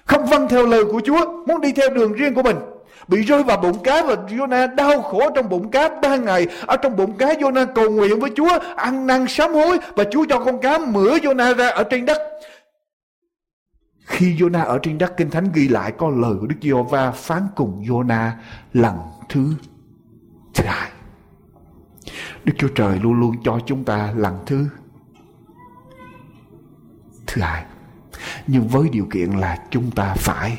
[0.06, 2.56] không vâng theo lời của Chúa muốn đi theo đường riêng của mình
[3.10, 6.48] bị rơi vào bụng cá và Jonah đau khổ trong bụng cá ba ngày.
[6.68, 10.26] Ở trong bụng cá, Jonah cầu nguyện với Chúa, ăn năn sám hối và Chúa
[10.30, 12.18] cho con cá mửa Jonah ra ở trên đất.
[14.06, 17.48] Khi Jonah ở trên đất, kinh thánh ghi lại có lời của Đức Giê-hô-va phán
[17.56, 18.32] cùng Jonah
[18.74, 18.96] lần
[19.30, 19.54] thứ
[20.54, 20.92] thứ hai.
[22.44, 24.66] Đức Chúa Trời luôn luôn cho chúng ta lần thứ
[27.28, 27.64] thứ hai.
[28.48, 30.58] Nhưng với điều kiện là chúng ta phải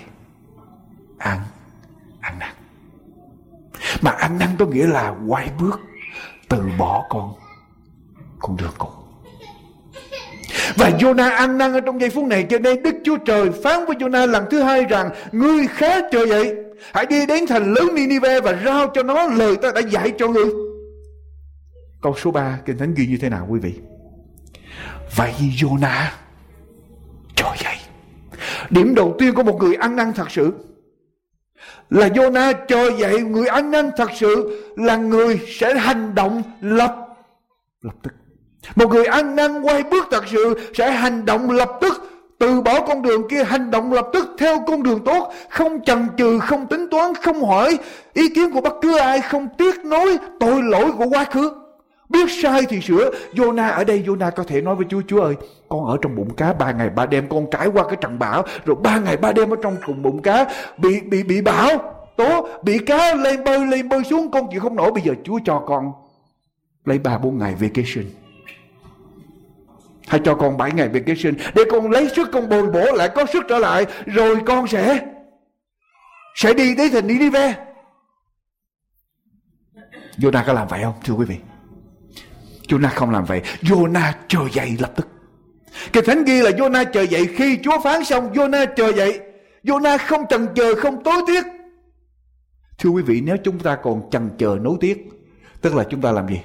[1.19, 1.39] ăn
[2.21, 2.55] ăn năn.
[4.01, 5.81] Mà ăn năn có nghĩa là quay bước
[6.49, 7.35] từ bỏ con
[8.39, 8.89] con đường cũ
[10.77, 13.87] và Jonah ăn năn ở trong giây phút này, cho nên Đức Chúa Trời phán
[13.87, 16.55] với Jonah lần thứ hai rằng, Ngươi khá trời vậy,
[16.95, 20.29] Hãy đi đến thành lớn Ninive và rao cho nó lời ta đã dạy cho
[20.29, 20.47] ngươi.
[22.03, 23.75] Câu số 3 Kinh Thánh ghi như thế nào quý vị?
[25.17, 26.07] Vậy Jonah
[27.37, 27.77] Trời vậy.
[28.71, 30.53] Điểm đầu tiên của một người ăn năn thật sự
[31.91, 36.97] là Jonah cho dạy Người ăn năn thật sự Là người sẽ hành động lập
[37.83, 38.13] Lập tức.
[38.77, 42.81] Một người ăn năn quay bước thật sự sẽ hành động lập tức, từ bỏ
[42.81, 46.67] con đường kia hành động lập tức theo con đường tốt, không chần chừ, không
[46.67, 47.79] tính toán, không hỏi
[48.13, 51.53] ý kiến của bất cứ ai, không tiếc nối tội lỗi của quá khứ
[52.11, 55.35] biết sai thì sửa Jonah ở đây Jonah có thể nói với Chúa Chúa ơi,
[55.69, 58.45] con ở trong bụng cá ba ngày ba đêm, con trải qua cái trận bão,
[58.65, 60.47] rồi ba ngày ba đêm ở trong cùng bụng cá,
[60.79, 61.71] bị bị bị bão,
[62.17, 65.39] tố, bị cá lên bơi lên bơi xuống, con chịu không nổi bây giờ Chúa
[65.45, 65.93] cho con
[66.85, 68.05] lấy ba, bốn ngày vacation
[70.11, 73.27] Hãy cho con 7 ngày vacation để con lấy sức, con bồi bổ lại, có
[73.27, 75.07] sức trở lại, rồi con sẽ
[76.35, 77.55] sẽ đi tới thành Ninive.
[80.19, 81.37] Jonah có làm vậy không, thưa quý vị?
[82.71, 83.43] Jonah không làm vậy.
[83.63, 85.09] Jonah chờ dậy lập tức.
[85.93, 89.21] Kinh thánh ghi là Jonah chờ dậy khi Chúa phán xong Jonah chờ dậy.
[89.65, 91.45] Jonah không chần chờ, không tối tiếc.
[92.79, 95.09] Thưa quý vị, nếu chúng ta còn chần chờ nối tiếc,
[95.61, 96.41] tức là chúng ta làm gì?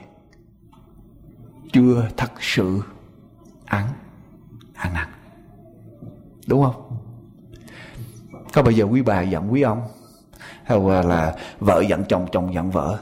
[1.73, 2.81] Chưa thật sự
[3.65, 3.87] ăn
[4.75, 5.07] ăn năn
[6.47, 6.97] đúng không
[8.53, 9.81] có bao giờ quý bà giận quý ông
[10.63, 12.99] hay là vợ giận chồng chồng giận vợ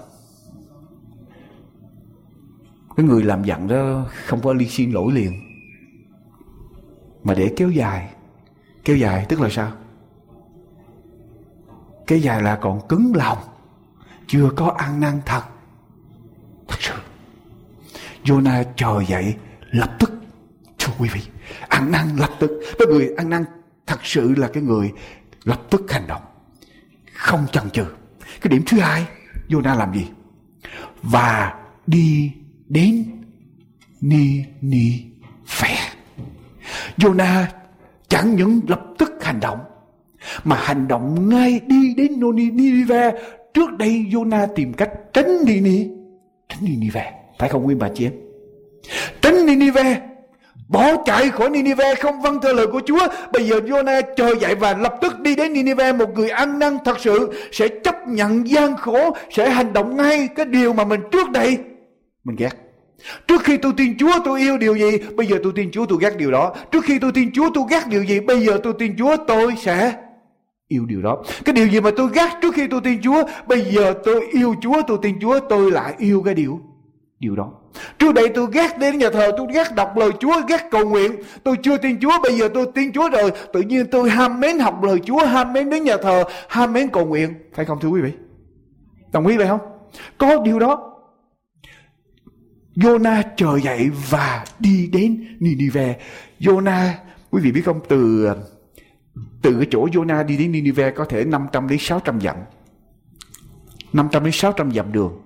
[2.97, 5.33] cái người làm giận đó không có ly xin lỗi liền
[7.23, 8.13] mà để kéo dài
[8.85, 9.71] kéo dài tức là sao
[12.07, 13.37] kéo dài là còn cứng lòng
[14.27, 15.41] chưa có ăn năn thật
[16.67, 16.93] thật sự
[18.23, 19.35] Jonah chờ dậy
[19.71, 20.13] lập tức
[20.83, 21.21] Thưa quý vị,
[21.67, 22.51] ăn năn lập tức.
[22.79, 23.45] Cái người ăn năn
[23.87, 24.93] thật sự là cái người
[25.43, 26.21] lập tức hành động.
[27.13, 27.85] Không chần chừ.
[28.41, 29.07] Cái điểm thứ hai,
[29.49, 30.07] Jonah làm gì?
[31.03, 31.53] Và
[31.87, 32.31] đi
[32.67, 33.05] đến
[34.01, 35.03] Ni Ni
[35.47, 35.77] Phè.
[36.97, 37.43] Jonah
[38.07, 39.59] chẳng những lập tức hành động,
[40.43, 43.11] mà hành động ngay đi đến Noni Ninive
[43.53, 45.87] trước đây Jonah tìm cách tránh Nini
[46.49, 48.13] tránh Ninive phải không, nguyên bà chị em
[49.21, 50.01] tránh Ninive
[50.67, 53.07] Bỏ chạy khỏi Ninive không vâng theo lời của Chúa.
[53.33, 55.93] Bây giờ Jonah chờ dậy và lập tức đi đến Ninive.
[55.93, 59.15] Một người ăn năn thật sự sẽ chấp nhận gian khổ.
[59.31, 61.57] Sẽ hành động ngay cái điều mà mình trước đây
[62.23, 62.49] mình ghét.
[63.27, 65.97] Trước khi tôi tin Chúa tôi yêu điều gì Bây giờ tôi tin Chúa tôi
[66.01, 68.73] ghét điều đó Trước khi tôi tin Chúa tôi ghét điều gì Bây giờ tôi
[68.79, 69.95] tin Chúa tôi sẽ
[70.67, 73.61] yêu điều đó Cái điều gì mà tôi ghét trước khi tôi tin Chúa Bây
[73.61, 76.59] giờ tôi yêu Chúa tôi tin Chúa tôi lại yêu cái điều
[77.19, 77.51] Điều đó
[77.99, 81.11] Trước đây tôi ghét đến nhà thờ, tôi ghét đọc lời Chúa, ghét cầu nguyện.
[81.43, 83.31] Tôi chưa tin Chúa, bây giờ tôi tin Chúa rồi.
[83.53, 86.89] Tự nhiên tôi ham mến học lời Chúa, ham mến đến nhà thờ, ham mến
[86.89, 87.33] cầu nguyện.
[87.53, 88.11] Phải không thưa quý vị?
[89.11, 89.59] Đồng ý vậy không?
[90.17, 90.92] Có điều đó.
[92.75, 95.99] Jonah chờ dậy và đi đến Ninive.
[96.39, 96.89] Jonah,
[97.31, 98.29] quý vị biết không, từ
[99.41, 102.35] từ cái chỗ Jonah đi đến Ninive có thể 500 đến 600 dặm.
[103.93, 105.21] 500 đến 600 dặm đường.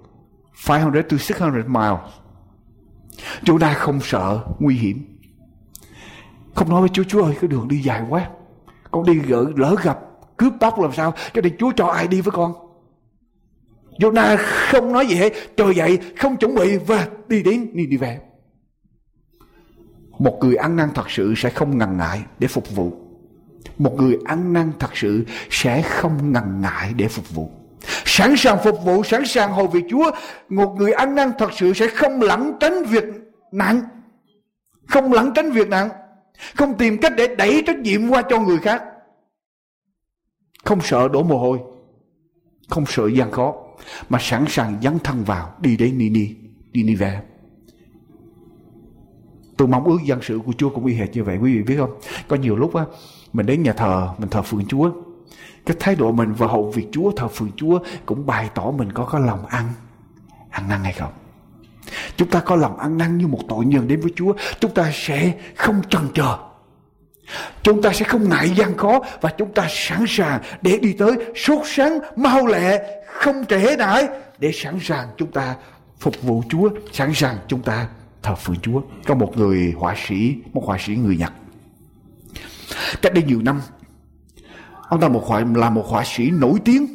[0.68, 2.00] 500 to 600 miles.
[3.42, 5.20] Jonah không sợ nguy hiểm.
[6.56, 8.30] Không nói với Chúa, Chúa ơi cái đường đi dài quá.
[8.92, 10.00] Con đi gỡ lỡ gặp
[10.38, 11.14] cướp bóc làm sao?
[11.34, 12.67] Cho nên Chúa cho ai đi với con?
[14.00, 15.34] Jonah không nói gì hết.
[15.58, 18.20] Trời dậy không chuẩn bị và đi đến Nineveh.
[20.20, 22.92] Một người ăn năn thật sự sẽ không ngần ngại để phục vụ.
[23.78, 27.52] Một người ăn năn thật sự sẽ không ngần ngại để phục vụ.
[28.06, 30.12] Sẵn sàng phục vụ, sẵn sàng hồi vị Chúa.
[30.50, 33.04] Một người ăn năn thật sự sẽ không lẳng tránh việc
[33.52, 33.82] nặng.
[34.88, 35.90] Không lẳng tránh việc nặng.
[36.56, 38.84] Không tìm cách để đẩy trách nhiệm qua cho người khác.
[40.64, 41.60] Không sợ đổ mồ hôi.
[42.70, 43.54] Không sợ gian khó.
[44.10, 46.36] Mà sẵn sàng dấn thân vào đi đến Nini,
[46.73, 47.21] Ninive.
[49.58, 51.76] Tôi mong ước dân sự của Chúa cũng y hệt như vậy quý vị biết
[51.78, 52.00] không?
[52.28, 52.86] Có nhiều lúc á,
[53.34, 54.91] mình đến nhà thờ, mình thờ phượng Chúa
[55.67, 58.91] cái thái độ mình vào hậu việc Chúa thờ phượng Chúa cũng bày tỏ mình
[58.91, 59.73] có có lòng ăn
[60.50, 61.12] ăn năn hay không
[62.17, 64.91] chúng ta có lòng ăn năn như một tội nhân đến với Chúa chúng ta
[64.93, 66.38] sẽ không chần chờ
[67.63, 71.12] chúng ta sẽ không ngại gian khó và chúng ta sẵn sàng để đi tới
[71.36, 74.08] sốt sáng mau lẹ, không trễ nải
[74.40, 75.56] để sẵn sàng chúng ta
[76.00, 77.88] phục vụ Chúa, sẵn sàng chúng ta
[78.24, 78.82] thờ phượng Chúa.
[79.06, 81.34] Có một người họa sĩ, một họa sĩ người Nhật.
[83.02, 83.62] Cách đây nhiều năm,
[84.90, 86.88] ông ta một họa, là một họa sĩ nổi tiếng.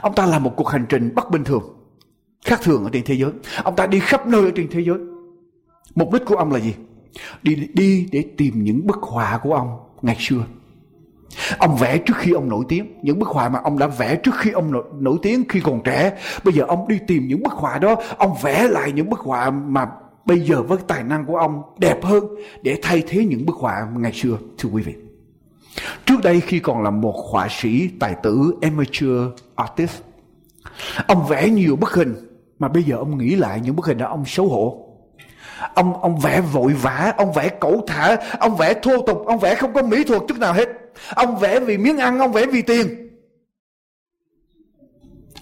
[0.00, 1.62] Ông ta làm một cuộc hành trình bất bình thường,
[2.44, 3.30] khác thường ở trên thế giới.
[3.64, 4.98] Ông ta đi khắp nơi ở trên thế giới.
[5.94, 6.74] Mục đích của ông là gì?
[7.42, 10.44] Đi đi để tìm những bức họa của ông ngày xưa.
[11.58, 12.86] Ông vẽ trước khi ông nổi tiếng.
[13.02, 15.80] Những bức họa mà ông đã vẽ trước khi ông nổi, nổi tiếng khi còn
[15.84, 16.12] trẻ.
[16.44, 17.96] Bây giờ ông đi tìm những bức họa đó.
[18.18, 19.86] Ông vẽ lại những bức họa mà
[20.26, 22.24] bây giờ với tài năng của ông đẹp hơn
[22.62, 24.94] Để thay thế những bức họa ngày xưa Thưa quý vị.
[26.06, 29.20] Trước đây khi còn là một họa sĩ tài tử amateur
[29.54, 30.02] artist
[31.06, 32.14] Ông vẽ nhiều bức hình.
[32.58, 34.85] Mà bây giờ ông nghĩ lại những bức hình đó ông xấu hổ.
[35.74, 39.54] Ông ông vẽ vội vã, ông vẽ cẩu thả, ông vẽ thô tục, ông vẽ
[39.54, 40.68] không có mỹ thuật chút nào hết.
[41.14, 43.08] Ông vẽ vì miếng ăn, ông vẽ vì tiền.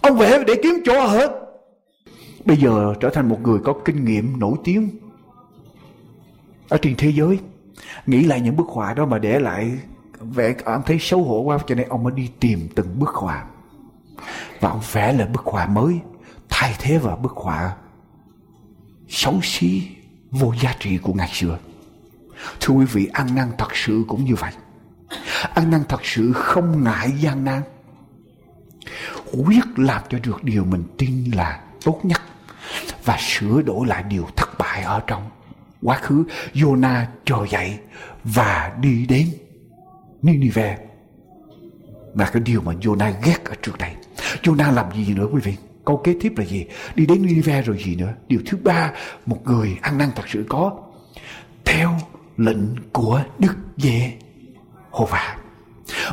[0.00, 1.40] Ông vẽ để kiếm chỗ ở.
[2.44, 4.88] Bây giờ trở thành một người có kinh nghiệm nổi tiếng
[6.68, 7.38] ở trên thế giới.
[8.06, 9.78] Nghĩ lại những bức họa đó mà để lại
[10.20, 13.44] vẽ ông thấy xấu hổ quá cho nên ông mới đi tìm từng bức họa.
[14.60, 16.00] Và ông vẽ lại bức họa mới
[16.48, 17.76] thay thế vào bức họa
[19.08, 19.82] xấu xí
[20.40, 21.58] vô giá trị của ngày xưa.
[22.60, 24.52] Thưa quý vị, ăn năn thật sự cũng như vậy.
[25.54, 27.62] Ăn năn thật sự không ngại gian nan.
[29.32, 32.22] Quyết làm cho được điều mình tin là tốt nhất
[33.04, 35.30] và sửa đổi lại điều thất bại ở trong
[35.82, 36.24] quá khứ.
[36.54, 37.78] Jonah trồi dậy
[38.24, 39.28] và đi đến
[40.22, 40.78] Nineveh.
[42.14, 43.90] Và cái điều mà Jonah ghét ở trước đây.
[44.42, 45.56] Jonah làm gì nữa quý vị?
[45.84, 46.66] Câu kế tiếp là gì?
[46.94, 48.12] Đi đến Nineveh rồi gì nữa?
[48.28, 48.92] Điều thứ ba,
[49.26, 50.72] một người ăn năn thật sự có
[51.64, 51.90] theo
[52.36, 54.12] lệnh của Đức Giê
[54.90, 55.36] Hô Va.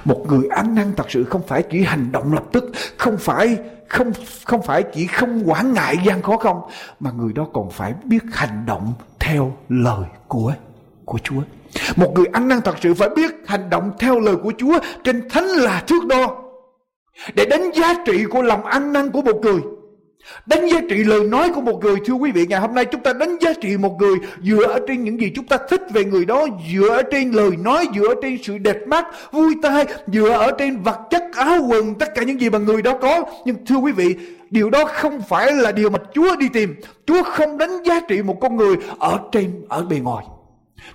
[0.06, 3.58] Một người ăn năn thật sự không phải chỉ hành động lập tức, không phải
[3.88, 4.12] không
[4.46, 6.62] không phải chỉ không quản ngại gian khó không,
[7.00, 10.54] mà người đó còn phải biết hành động theo lời của
[11.06, 11.42] của Chúa.
[11.96, 15.30] Một người ăn năn thật sự phải biết hành động theo lời của Chúa trên
[15.30, 16.51] thánh là thước đo
[17.34, 19.62] để đánh giá trị của lòng ăn năn của một người.
[20.46, 21.96] Đánh giá trị lời nói của một người.
[22.06, 24.80] Thưa quý vị ngày hôm nay chúng ta đánh giá trị một người Dựa ở
[24.88, 28.08] trên những gì chúng ta thích về người đó Dựa ở trên lời nói Dựa
[28.08, 32.16] ở trên sự đẹp mắt Vui tai Dựa ở trên vật chất áo quần Tất
[32.16, 33.24] cả những gì mà người đó có.
[33.46, 34.16] Nhưng thưa quý vị
[34.50, 36.76] Điều đó không phải là điều mà Chúa đi tìm.
[37.06, 40.26] Chúa không đánh giá trị một con người Ở trên, ở bề ngoài.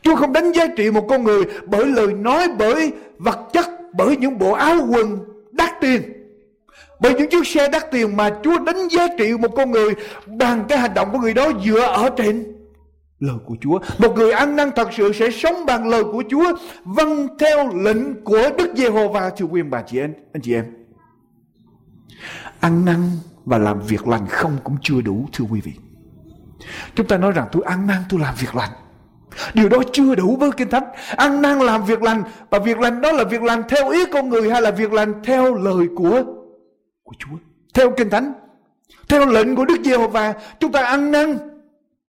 [0.02, 4.16] Chúa không đánh giá trị một con người Bởi lời nói, bởi vật chất Bởi
[4.16, 5.18] những bộ áo quần
[5.56, 6.02] đắt tiền
[7.00, 9.94] bởi những chiếc xe đắt tiền mà Chúa đánh giá trị một con người
[10.26, 12.56] bằng cái hành động của người đó dựa ở trên
[13.20, 13.78] lời của Chúa.
[13.98, 18.24] Một người ăn năn thật sự sẽ sống bằng lời của Chúa, vâng theo lệnh
[18.24, 20.64] của Đức Giê-hô-va thưa quý bà chị em, anh chị em.
[22.60, 23.10] Ăn năn
[23.44, 25.72] và làm việc lành không cũng chưa đủ thưa quý vị.
[26.94, 28.70] Chúng ta nói rằng tôi ăn năn tôi làm việc lành.
[29.54, 30.84] Điều đó chưa đủ với Kinh Thánh.
[31.16, 34.28] Ăn năn làm việc lành và việc lành đó là việc lành theo ý con
[34.28, 36.22] người hay là việc lành theo lời của
[37.02, 37.36] của Chúa.
[37.74, 38.32] Theo Kinh Thánh,
[39.08, 41.38] theo lệnh của Đức Giê-hô-va, chúng ta ăn năn.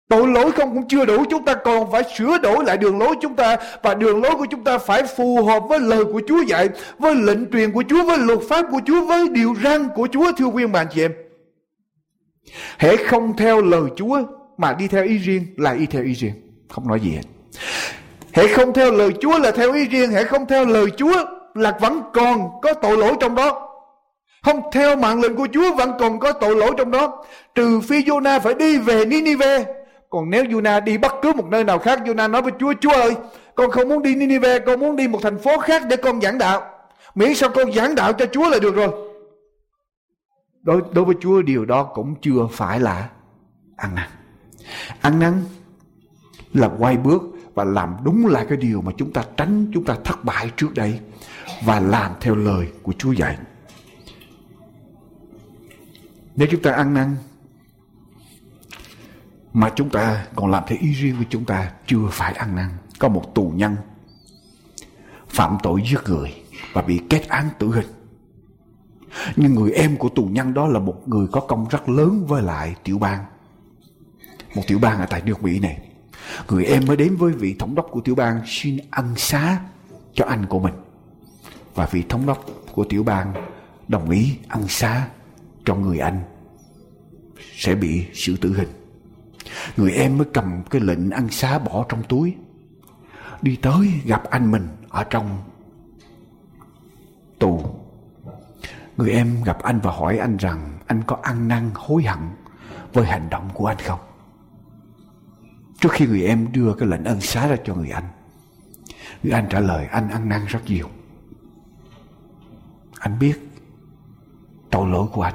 [0.10, 3.15] Tội lỗi không cũng chưa đủ, chúng ta còn phải sửa đổi lại đường lối
[3.21, 6.41] chúng ta và đường lối của chúng ta phải phù hợp với lời của Chúa
[6.41, 10.08] dạy, với lệnh truyền của Chúa, với luật pháp của Chúa, với điều răn của
[10.12, 11.13] Chúa thưa quý bạn chị em.
[12.77, 14.21] hãy không theo lời Chúa
[14.58, 16.34] mà đi theo ý riêng là đi theo ý riêng,
[16.69, 17.23] không nói gì hết.
[18.34, 21.77] Hễ không theo lời Chúa là theo ý riêng, hễ không theo lời Chúa là
[21.82, 23.65] vẫn còn có tội lỗi trong đó.
[24.43, 27.25] Không theo mạng lệnh của Chúa vẫn còn có tội lỗi trong đó.
[27.55, 29.65] Trừ phi Jonah phải đi về Ninive.
[30.10, 32.91] Còn nếu Jonah đi bất cứ một nơi nào khác, Jonah nói với Chúa, Chúa
[32.91, 33.15] ơi,
[33.55, 36.38] con không muốn đi Ninive, con muốn đi một thành phố khác để con giảng
[36.38, 36.62] đạo.
[37.15, 38.89] Miễn sao con giảng đạo cho Chúa là được rồi.
[40.62, 43.10] Đối, đối với Chúa điều đó cũng chưa phải là
[43.77, 44.08] ăn năn.
[45.01, 45.43] Ăn năn
[46.53, 47.21] là quay bước
[47.53, 50.74] và làm đúng lại cái điều mà chúng ta tránh, chúng ta thất bại trước
[50.76, 50.99] đây
[51.63, 53.38] và làm theo lời của Chúa dạy.
[56.36, 57.15] Nếu chúng ta ăn năn
[59.53, 62.69] mà chúng ta còn làm theo ý riêng của chúng ta chưa phải ăn năn.
[62.99, 63.76] Có một tù nhân
[65.30, 66.34] phạm tội giết người
[66.74, 67.86] và bị kết án tử hình.
[69.36, 72.41] Nhưng người em của tù nhân đó là một người có công rất lớn với
[72.41, 73.26] lại tiểu bang.
[74.55, 75.88] Một tiểu bang ở tại nước Mỹ này.
[76.47, 79.59] Người em mới đến với vị thống đốc của tiểu bang xin ăn xá
[80.13, 80.73] cho anh của mình.
[81.75, 83.33] Và vị thống đốc của tiểu bang
[83.87, 85.07] đồng ý ăn xá
[85.65, 86.21] cho người anh
[87.55, 88.69] sẽ bị xử tử hình.
[89.77, 92.35] Người em mới cầm cái lệnh ăn xá bỏ trong túi.
[93.41, 95.37] Đi tới gặp anh mình ở trong
[97.39, 97.65] tù.
[98.97, 102.19] Người em gặp anh và hỏi anh rằng anh có ăn năn hối hận
[102.93, 103.99] với hành động của anh không?
[105.80, 108.03] Trước khi người em đưa cái lệnh ân xá ra cho người anh
[109.23, 110.89] Người anh trả lời, anh ăn năn rất nhiều.
[112.99, 113.34] Anh biết
[114.71, 115.34] tội lỗi của anh.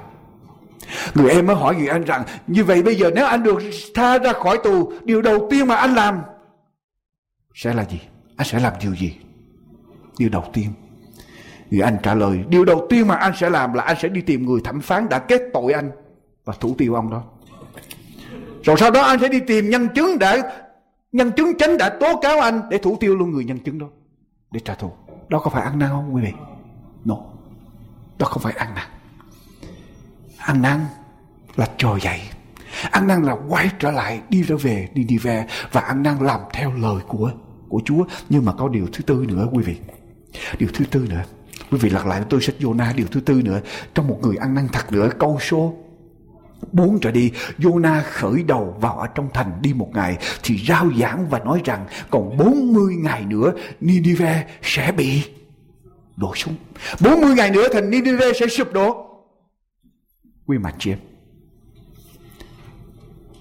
[1.14, 3.62] Người em mới hỏi người anh rằng, như vậy bây giờ nếu anh được
[3.94, 6.22] tha ra khỏi tù, điều đầu tiên mà anh làm
[7.54, 8.00] sẽ là gì?
[8.36, 9.16] Anh sẽ làm điều gì?
[10.18, 10.72] Điều đầu tiên,
[11.70, 14.20] Người anh trả lời, Điều đầu tiên mà anh sẽ làm là anh sẽ đi
[14.20, 15.90] tìm người thẩm phán đã kết tội anh
[16.44, 17.24] Và thủ tiêu ông đó
[18.64, 20.36] rồi sau đó anh sẽ đi tìm nhân chứng đã,
[21.12, 23.86] Nhân chứng chính đã tố cáo anh Để thủ tiêu luôn người nhân chứng đó,
[24.50, 24.92] Để trả thù.
[25.28, 26.32] Đó có phải ăn năn không quý vị?
[27.04, 27.16] No.
[28.18, 28.84] Đó không phải ăn năn.
[30.38, 30.86] Ăn năn
[31.56, 32.20] là trồi dậy.
[32.90, 36.18] Ăn năn là quay trở lại, Đi trở về đi đi về Và ăn năn
[36.18, 37.30] làm theo lời của
[37.68, 38.04] của Chúa.
[38.28, 39.76] Nhưng mà có điều thứ tư nữa quý vị.
[40.58, 41.22] Điều thứ tư nữa.
[41.70, 43.60] Quý vị lật lại, tôi sách Jonah điều thứ tư nữa.
[43.94, 45.74] Trong một người ăn năn thật nữa, câu số
[46.74, 50.90] bốn trở đi Jonah khởi đầu vào ở trong thành đi một ngày, Thì rao
[51.00, 55.22] giảng và nói rằng Còn 40 ngày nữa Nineveh sẽ bị
[56.16, 56.54] đổ xuống.
[57.00, 59.10] 40 ngày nữa thành Nineveh sẽ sụp đổ.
[60.46, 60.98] Quý mặt chị em,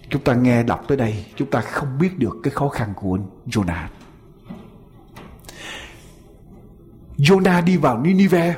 [0.10, 3.18] Chúng ta nghe đọc tới đây, Chúng ta không biết được cái khó khăn của
[3.46, 3.88] Jonah
[7.18, 8.56] Jonah đi vào Nineveh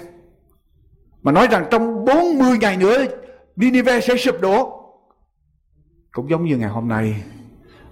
[1.23, 3.05] mà nói rằng trong 40 ngày nữa
[3.55, 4.81] Nineveh sẽ sụp đổ.
[6.11, 7.23] Cũng giống như ngày hôm nay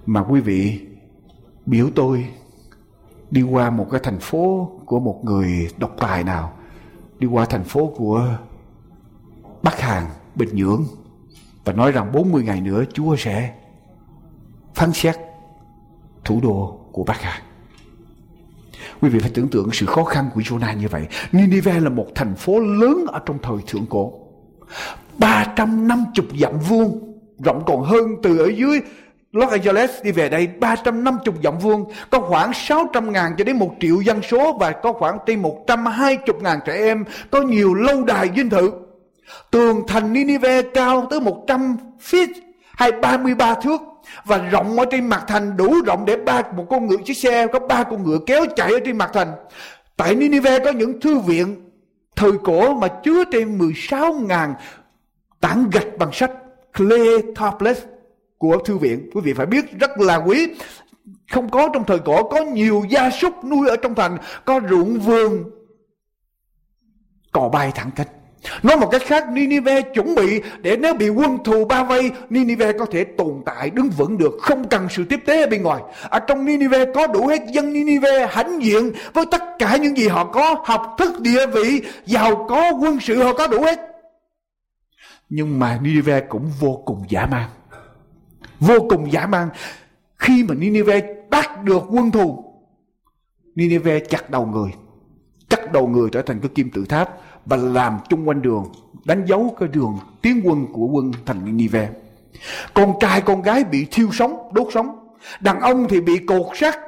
[0.06, 0.80] mà quý vị
[1.66, 2.28] biểu tôi
[3.32, 6.54] đi qua một cái thành phố của một người độc tài nào,
[7.20, 8.38] đi qua thành phố của
[9.64, 10.04] Bắc Hàn,
[10.36, 10.86] Bình Nhưỡng
[11.66, 13.54] và nói rằng 40 ngày nữa Chúa sẽ
[14.76, 15.16] phán xét
[16.24, 17.42] thủ đô của Bắc Hàn.
[19.02, 21.08] Quý vị phải tưởng tượng sự khó khăn của Jonah như vậy.
[21.32, 24.23] Nineveh là một thành phố lớn ở trong thời thượng cổ.
[25.18, 28.82] 350 dặm vuông, rộng còn hơn từ ở dưới
[29.32, 33.76] Los Angeles đi về đây 350 dặm vuông, có khoảng 600 ngàn cho đến 1
[33.80, 38.30] triệu dân số và có khoảng trên 120 ngàn trẻ em, có nhiều lâu đài
[38.36, 38.72] dinh thự.
[39.52, 41.78] Tường thành Nineveh cao tới 100
[42.10, 42.28] feet
[42.76, 43.82] hay 33 thước
[44.26, 47.48] và rộng ở trên mặt thành đủ rộng để ba một con ngựa chiếc xe
[47.48, 49.32] có ba con ngựa kéo chạy ở trên mặt thành.
[49.98, 51.63] Tại Nineveh có những thư viện
[52.16, 54.54] thời cổ mà chứa trên 16 ngàn
[55.40, 56.32] tảng gạch bằng sách
[56.74, 57.82] clay tablets
[58.38, 59.10] của thư viện.
[59.14, 60.48] Quý vị phải biết rất là quý.
[61.32, 65.00] Không có trong thời cổ có nhiều gia súc nuôi ở trong thành, có ruộng
[65.00, 65.44] vườn
[67.32, 68.08] cò bay thẳng cánh.
[68.64, 72.76] Nói một cách khác Nineveh chuẩn bị để nếu bị quân thù bao vây Nineveh
[72.80, 75.82] có thể tồn tại, đứng vững được, Không cần sự tiếp tế ở bên ngoài.
[76.10, 80.08] Ở trong Nineveh có đủ hết dân Nineveh hãnh diện Với tất cả những gì
[80.08, 83.80] họ có, Học thức địa vị, Giàu có, quân sự, họ có đủ hết.
[85.30, 87.50] Nhưng mà Nineveh cũng vô cùng giả man.
[88.60, 89.50] Vô cùng giả man.
[90.16, 92.44] Khi mà Nineveh bắt được quân thù
[93.56, 94.72] Nineveh chặt đầu người.
[95.50, 97.10] Chặt đầu người trở thành cái kim tự tháp
[97.46, 98.72] và làm chung quanh đường
[99.06, 101.90] đánh dấu cái đường tiến quân của quân thành Ninive.
[102.74, 104.88] Con trai con gái bị thiêu sống, đốt sống.
[105.40, 106.80] Đàn ông thì bị cột sắt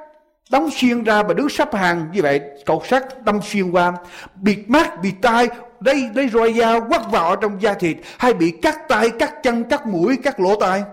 [0.51, 2.06] đóng xuyên ra và đứng sắp hàng.
[2.14, 3.93] Như vậy cột sắt đâm xuyên qua.
[4.36, 5.47] Bịt mắt bịt tai
[5.80, 7.97] đây đây roi dao quất vào trong da thịt.
[8.18, 10.84] Hay bị cắt tay cắt chân cắt mũi cắt lỗ tai.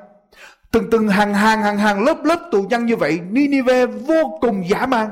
[0.71, 4.69] Từng từng hàng hàng hàng hàng lớp lớp tù nhân như vậy Ninive vô cùng
[4.69, 5.09] dã man.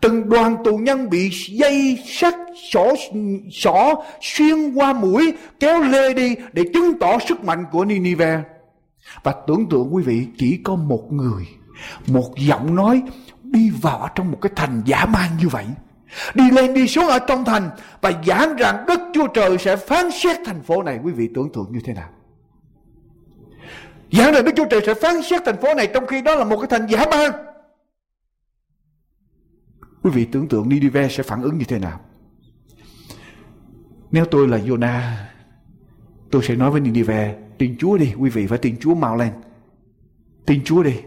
[0.00, 2.34] Từng đoàn tù nhân bị dây sắt
[2.70, 2.86] sỏ,
[3.52, 8.42] sỏ xuyên qua mũi kéo lê đi để chứng tỏ sức mạnh của Ninive
[9.22, 11.46] Và tưởng tượng quý vị chỉ có một người,
[12.06, 13.02] một giọng nói
[13.42, 15.64] đi vào trong một cái thành giả man như vậy.
[16.34, 17.70] Đi lên đi xuống ở trong thành
[18.00, 20.98] và giảng rằng Đức Chúa Trời sẽ phán xét thành phố này.
[21.04, 22.08] Quý vị tưởng tượng như thế nào?
[24.12, 26.44] Giảng rằng Đức Chúa Trời sẽ phán xét thành phố này trong khi đó là
[26.44, 27.45] một cái thành giả man.
[30.06, 32.00] Quý vị tưởng tượng Ninive sẽ phản ứng như thế nào?
[34.10, 35.00] Nếu tôi là Jonah,
[36.30, 39.32] tôi sẽ nói với Ninive, tin Chúa đi, quý vị phải tin Chúa mau lên.
[40.46, 41.00] Tin Chúa đi.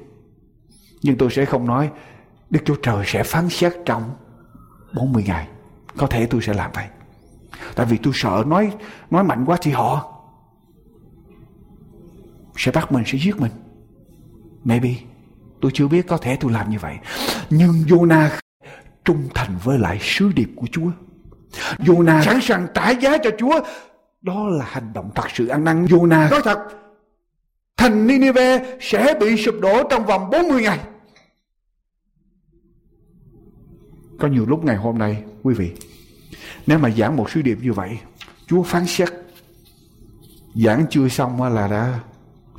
[1.01, 1.91] Nhưng tôi sẽ không nói
[2.49, 4.15] Đức Chúa Trời sẽ phán xét trong
[4.95, 5.47] 40 ngày.
[5.97, 6.87] Có thể tôi sẽ làm vậy.
[7.75, 8.71] Tại vì tôi sợ nói
[9.09, 10.21] nói mạnh quá thì họ
[12.57, 13.51] sẽ bắt mình, sẽ giết mình.
[14.63, 14.95] Maybe.
[15.61, 16.97] Tôi chưa biết có thể tôi làm như vậy.
[17.49, 18.29] Nhưng Jonah
[19.09, 20.91] trung thành với lại sứ điệp của Chúa.
[21.77, 23.59] Jonah sẵn sàng trả giá cho Chúa.
[24.21, 25.85] Đó là hành động thật sự ăn năn.
[25.85, 26.59] Jonah nói thật,
[27.77, 30.79] thành Nineveh sẽ bị sụp đổ trong vòng 40 ngày.
[34.19, 35.71] Có nhiều lúc ngày hôm nay, quý vị,
[36.67, 37.99] nếu mà giảng một sứ điệp như vậy,
[38.47, 39.09] Chúa phán xét.
[40.55, 41.99] Giảng chưa xong là đã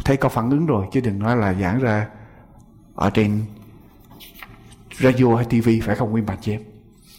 [0.05, 2.09] thấy có phản ứng rồi, chứ đừng nói là giảng ra
[2.94, 3.42] ở trên
[5.01, 6.61] radio hay TV phải không quý bà chị em?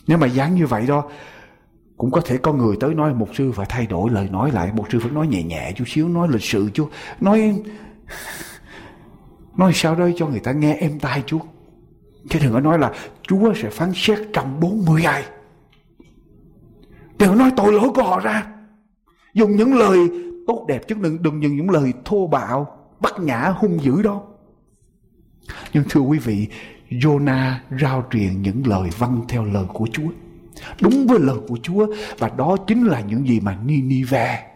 [0.08, 1.10] Nếu mà dán như vậy đó,
[1.98, 4.72] cũng có thể có người tới nói một sư phải thay đổi lời nói lại,
[4.74, 7.62] một sư phải nói nhẹ nhẹ chút xíu, nói lịch sự chút, nói
[9.58, 11.42] nói sao đây cho người ta nghe êm tai chút.
[12.30, 12.94] Chứ đừng có nói là
[13.28, 15.24] chúa sẽ phán xét trong 40 ngày
[17.22, 18.48] đừng nói tội lỗi của họ ra.
[19.34, 19.98] Dùng những lời
[20.48, 24.22] tốt đẹp chứ đừng đừng dùng những lời thô bạo, bắt nhã hung dữ đó.
[25.74, 26.48] Nhưng thưa quý vị
[26.92, 30.10] Jonah rao truyền những lời vâng theo lời của Chúa.
[30.82, 31.88] Đúng với lời của Chúa,
[32.18, 34.48] và đó chính là những gì mà Ninive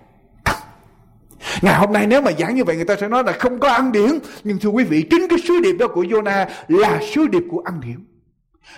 [1.61, 3.69] Ngày hôm nay nếu mà giảng như vậy, người ta sẽ nói là không có
[3.69, 4.09] ăn điển
[4.43, 7.61] Nhưng thưa quý vị, chính cái sứ điệp đó của Jonah là sứ điệp của
[7.65, 8.05] ăn điển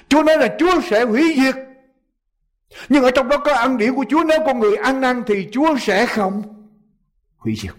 [0.10, 1.56] Chúa nói là Chúa sẽ hủy diệt.
[2.90, 4.24] Nhưng ở trong đó có ăn điển của Chúa.
[4.24, 6.44] Nếu con người ăn năn thì Chúa sẽ không
[7.38, 7.74] hủy diệt.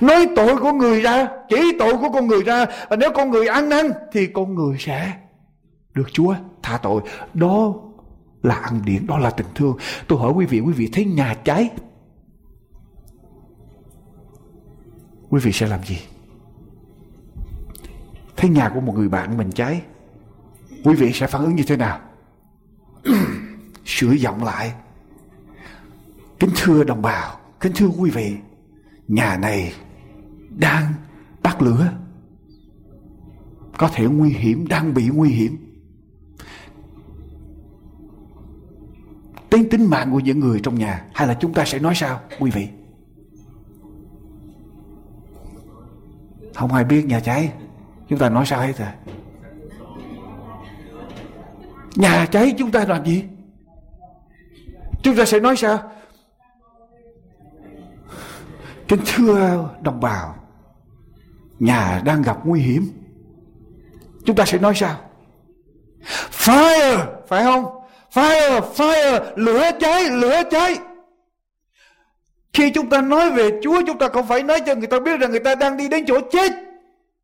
[0.00, 2.66] Nói tội của người ra, Chỉ tội của con người ra.
[2.88, 5.12] Và nếu con người ăn năn, Thì con người sẽ
[5.94, 7.02] được Chúa tha tội.
[7.34, 7.74] Đó
[8.42, 9.76] là ăn điển, Đó là tình thương.
[10.08, 11.70] Tôi hỏi quý vị Quý vị thấy nhà cháy,
[15.30, 15.98] Quý vị sẽ làm gì?
[18.36, 19.82] Thấy nhà của một người bạn mình cháy,
[20.84, 22.00] Quý vị sẽ phản ứng như thế nào?
[23.84, 24.72] Sửa giọng lại.
[26.38, 28.36] Kính thưa đồng bào, Kính thưa quý vị
[29.08, 29.72] nhà này
[30.50, 30.92] đang
[31.42, 31.92] bắt lửa.
[33.78, 35.56] Có thể nguy hiểm, đang bị nguy hiểm.
[39.50, 42.20] Đến tính mạng của những người trong nhà, hay là chúng ta sẽ nói sao,
[42.40, 42.68] quý vị?
[46.54, 47.52] Không ai biết nhà cháy.
[48.08, 48.88] Chúng ta nói sao hết rồi
[51.96, 53.24] nhà cháy chúng ta làm gì?
[55.02, 55.78] Chúng ta sẽ nói sao?
[58.88, 60.34] Kính thưa đồng bào,
[61.58, 62.86] Nhà đang gặp nguy hiểm.
[64.24, 65.00] Chúng ta sẽ nói sao?
[66.30, 67.64] Fire, Phải không?
[68.12, 70.76] Fire Fire, Lửa cháy Lửa cháy.
[72.52, 75.20] Khi chúng ta nói về Chúa, Chúng ta không phải nói cho người ta biết
[75.20, 76.52] rằng Người ta đang đi đến chỗ chết.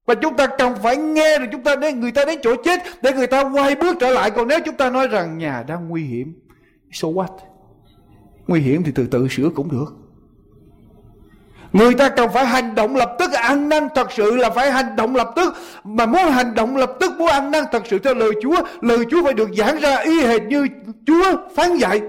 [0.07, 2.83] Và chúng ta cần phải nghe rồi chúng ta đến người ta đến chỗ chết
[3.03, 4.31] để người ta quay bước trở lại.
[4.31, 6.41] Còn nếu chúng ta nói rằng nhà đang nguy hiểm,
[6.93, 7.39] so what?
[8.47, 10.02] Nguy hiểm thì từ từ sửa cũng được.
[11.73, 14.97] Người ta cần phải hành động lập tức ăn năn thật sự là phải hành
[14.97, 15.55] động lập tức.
[15.85, 18.99] Mà muốn hành động lập tức muốn ăn năn thật sự theo lời Chúa Lời
[19.11, 20.67] Chúa phải được giảng ra y hệt như
[21.07, 21.25] Chúa
[21.57, 22.01] phán dạy.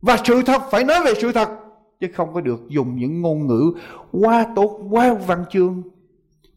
[0.00, 1.48] Và sự thật phải nói về sự thật
[2.00, 3.72] Chứ không có được dùng những ngôn ngữ
[4.12, 5.82] quá tốt, quá văn chương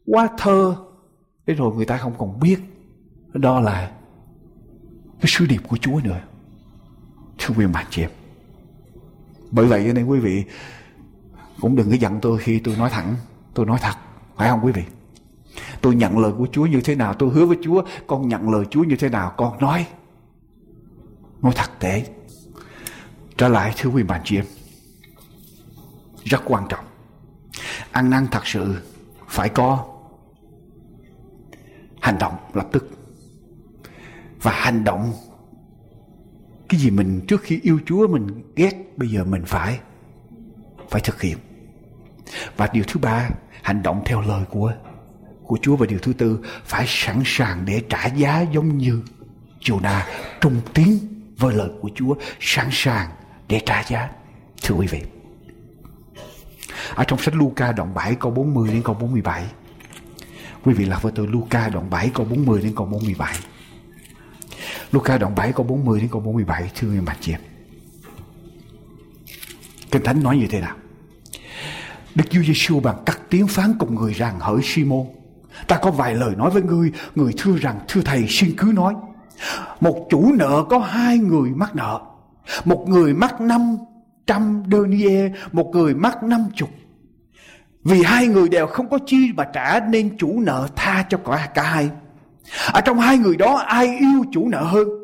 [0.06, 0.76] Quá thơ.
[1.46, 2.58] Để rồi người ta không còn biết.
[3.32, 3.92] Đó là
[5.20, 6.20] cái sứ điệp của Chúa nữa.
[7.38, 8.10] Thưa quý bạn chị em.
[9.50, 10.44] Bởi vậy cho nên quý vị
[11.60, 13.16] cũng đừng có giận tôi khi tôi nói thẳng.
[13.54, 13.94] Tôi nói thật,
[14.36, 14.82] phải không quý vị?
[15.80, 18.64] Tôi nhận lời của chúa như thế nào, tôi hứa với chúa, con nhận lời
[18.70, 19.86] chúa như thế nào, con nói.
[21.42, 22.06] Nói thật tế
[23.36, 24.44] trở lại, thưa quý bạn chị em,
[26.24, 26.84] rất quan trọng.
[27.90, 28.74] Ăn năn thật sự
[29.28, 29.86] phải có
[32.00, 32.90] hành động lập tức.
[34.42, 35.12] Và hành động
[36.68, 39.80] cái gì mình trước khi yêu chúa mình ghét, bây giờ mình phải
[40.88, 41.38] phải thực hiện
[42.56, 43.28] và điều thứ ba,
[43.62, 44.72] hành động theo lời của
[45.50, 49.02] của Chúa và điều thứ tư phải sẵn sàng để trả giá giống như
[49.60, 50.00] Jonah
[50.40, 50.98] trung tín
[51.38, 53.10] với lời của Chúa, sẵn sàng
[53.48, 54.08] để trả giá.
[54.62, 55.02] Thưa quý vị,
[56.94, 59.44] ở trong sách Luca đoạn 7 câu 40 đến câu 47.
[60.64, 63.34] Quý vị lạc với tôi Luca đoạn 7 câu 40 đến câu 47.
[64.92, 67.40] Luca đoạn 7 câu 40 đến câu 47 thưa em bạn chị em.
[69.90, 70.76] Kinh Thánh nói như thế nào?
[72.14, 75.06] Đức Chúa Giêsu bằng cắt tiếng phán cùng người rằng hỡi Simon
[75.66, 78.94] Ta có vài lời nói với ngươi Người thưa rằng thưa thầy xin cứ nói.
[79.80, 82.00] Một chủ nợ có hai người mắc nợ.
[82.64, 83.76] Một người mắc năm
[84.26, 86.70] trăm denier Một người mắc năm chục.
[87.84, 91.48] Vì hai người đều không có chi mà trả Nên chủ nợ tha cho cả,
[91.54, 91.90] cả hai.
[92.72, 94.99] Ở trong hai người đó ai yêu chủ nợ hơn?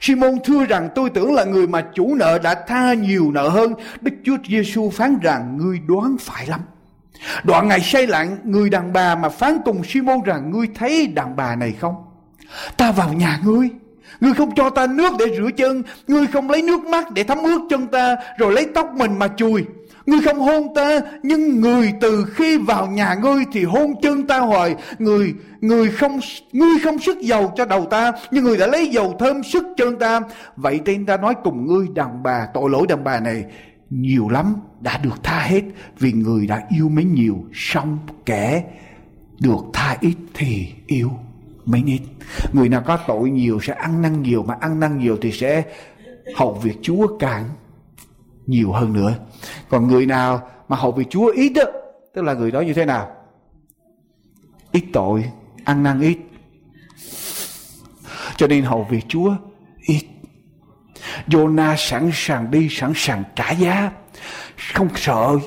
[0.00, 3.74] Simon thưa rằng tôi tưởng là người mà chủ nợ đã tha nhiều nợ hơn.
[4.00, 6.60] Đức Chúa Giêsu phán rằng ngươi đoán phải lắm.
[7.44, 11.36] Đoạn ngày say lặng, người đàn bà mà phán cùng Simon rằng ngươi thấy đàn
[11.36, 11.94] bà này không?
[12.76, 13.68] Ta vào nhà ngươi,
[14.20, 17.38] ngươi không cho ta nước để rửa chân, ngươi không lấy nước mắt để thấm
[17.38, 19.64] ướt chân ta, rồi lấy tóc mình mà chùi.
[20.10, 24.38] Ngươi không hôn ta, nhưng người từ khi vào nhà ngươi thì hôn chân ta
[24.38, 24.76] hoài.
[24.98, 26.20] Người người không
[26.52, 29.98] ngươi không sức dầu cho đầu ta, nhưng người đã lấy dầu thơm sức chân
[29.98, 30.20] ta.
[30.56, 33.44] Vậy tên ta nói cùng ngươi đàn bà, tội lỗi đàn bà này
[33.90, 35.62] nhiều lắm đã được tha hết
[35.98, 38.64] vì người đã yêu mấy nhiều, xong kẻ
[39.40, 41.10] được tha ít thì yêu
[41.64, 42.00] mấy ít
[42.52, 45.62] người nào có tội nhiều sẽ ăn năn nhiều mà ăn năn nhiều thì sẽ
[46.36, 47.44] hầu việc Chúa càng
[48.50, 49.14] nhiều hơn nữa.
[49.68, 51.62] Còn người nào mà hầu vì Chúa ít đó
[52.14, 53.08] tức là người đó như thế nào?
[54.72, 55.24] Ít tội,
[55.64, 56.18] ăn năn ít.
[58.36, 59.34] Cho nên hầu việc Chúa
[59.80, 60.02] ít.
[61.26, 63.90] Jonah sẵn sàng đi, sẵn sàng trả giá.
[64.74, 65.38] Không sợ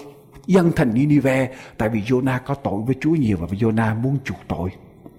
[0.47, 4.37] dân thành Ninive tại vì Jonah có tội với Chúa nhiều và Jonah muốn chuộc
[4.47, 4.69] tội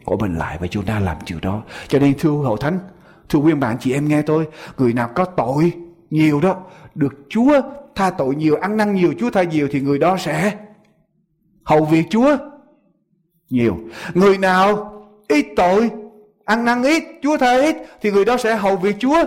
[0.04, 1.62] của mình lại và Jonah làm điều đó.
[1.88, 2.78] Cho nên thưa hậu thánh,
[3.28, 4.46] thưa quý bạn, chị em nghe tôi,
[4.78, 5.72] người nào có tội
[6.14, 6.56] nhiều đó.
[6.94, 7.60] Được Chúa
[7.94, 10.58] tha tội nhiều, ăn năn nhiều, Chúa tha nhiều thì người đó sẽ
[11.64, 12.36] hầu việc Chúa
[13.50, 13.78] nhiều.
[14.14, 14.92] Người nào
[15.28, 15.90] ít tội,
[16.44, 19.24] ăn năn ít, Chúa tha ít thì người đó sẽ hầu việc Chúa.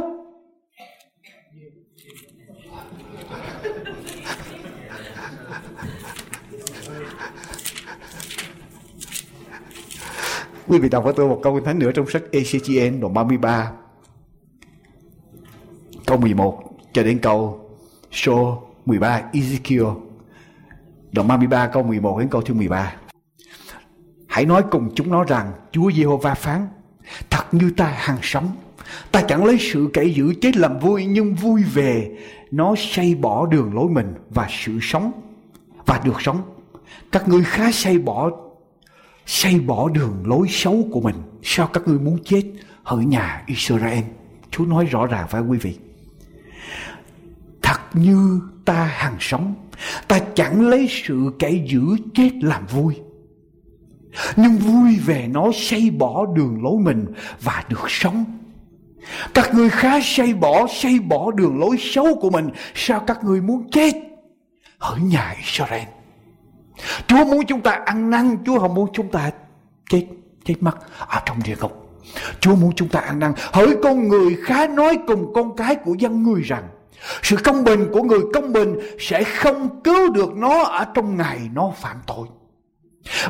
[10.67, 13.71] Quý vị đọc với tôi một câu kinh thánh nữa trong sách ECGN đoạn 33
[16.05, 17.69] câu 11 cho đến câu
[18.11, 19.95] số 13 Ezekiel.
[21.11, 22.93] Đoạn 33 câu 11 đến câu thứ 13
[24.27, 26.67] Hãy nói cùng chúng nó rằng, Chúa Giê-hô-va phán,
[27.29, 28.51] Thật như ta hàng sống.
[29.11, 32.17] Ta chẳng lấy sự cậy giữ chết làm vui, Nhưng vui về
[32.51, 35.11] Nó xây bỏ đường lối mình Và sự sống
[35.85, 36.41] Và được sống.
[37.11, 38.31] Các ngươi khá xây bỏ
[39.25, 41.15] Xây bỏ đường lối xấu của mình.
[41.43, 42.43] Sao các ngươi muốn chết?
[42.83, 44.03] Ở nhà Israel.
[44.51, 45.77] Chúa nói rõ ràng phải quý vị?
[47.67, 49.55] Thật như ta hàng sống.
[50.07, 51.81] Ta chẳng lấy sự cậy giữ
[52.13, 52.99] chết làm vui.
[54.35, 57.05] Nhưng vui về nó xây bỏ đường lối mình
[57.41, 58.25] và được sống.
[59.33, 62.49] Các ngươi khá xây bỏ xây bỏ đường lối xấu của mình.
[62.75, 63.93] Sao các ngươi muốn chết?
[64.77, 65.87] Ở nhà Israel.
[67.07, 69.31] Chúa muốn chúng ta ăn năn, Chúa không muốn chúng ta
[69.89, 70.07] chết
[70.45, 72.01] chết mất ở trong địa ngục.
[72.39, 73.33] Chúa muốn chúng ta ăn năn.
[73.37, 76.63] Hỡi con người khá nói cùng con cái của dân người rằng
[77.23, 81.39] sự công bình của người công bình sẽ không cứu được nó ở trong ngày
[81.53, 82.27] nó phạm tội.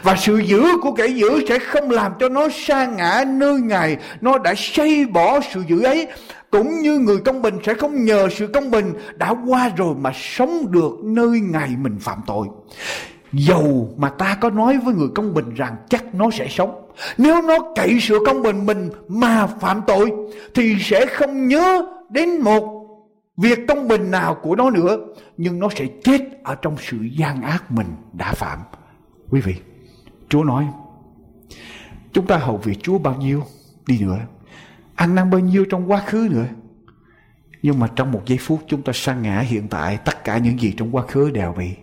[0.04, 3.98] Và sự giữ của kẻ giữ sẽ không làm cho nó sa ngã nơi Ngài
[4.22, 6.08] Nó đã xây bỏ sự giữ ấy.
[6.52, 10.12] Cũng như người công bình sẽ không nhờ sự công bình đã qua rồi mà
[10.16, 12.48] sống được nơi Ngài mình phạm tội.
[13.34, 16.82] Dầu mà ta có nói với người công bình rằng chắc nó sẽ sống,
[17.18, 20.12] Nếu nó cậy sự công bình mình mà phạm tội
[20.54, 22.77] Thì sẽ không nhớ đến một
[23.38, 24.98] việc công bình nào của nó nữa
[25.38, 28.60] Nhưng nó sẽ chết ở trong sự gian ác mình đã phạm
[29.30, 29.56] Quý vị,
[30.30, 30.68] Chúa nói,
[32.14, 33.44] chúng ta hầu việc Chúa bao nhiêu
[33.88, 34.20] đi nữa,
[34.96, 36.46] ăn năn bao nhiêu trong quá khứ nữa.
[37.62, 40.60] Nhưng mà trong một giây phút chúng ta sa ngã hiện tại, tất cả những
[40.60, 41.76] gì trong quá khứ đều bị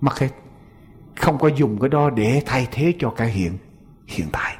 [0.00, 0.28] mất hết.
[1.16, 3.58] Không có dùng cái đó để thay thế cho cái hiện
[4.06, 4.56] hiện tại.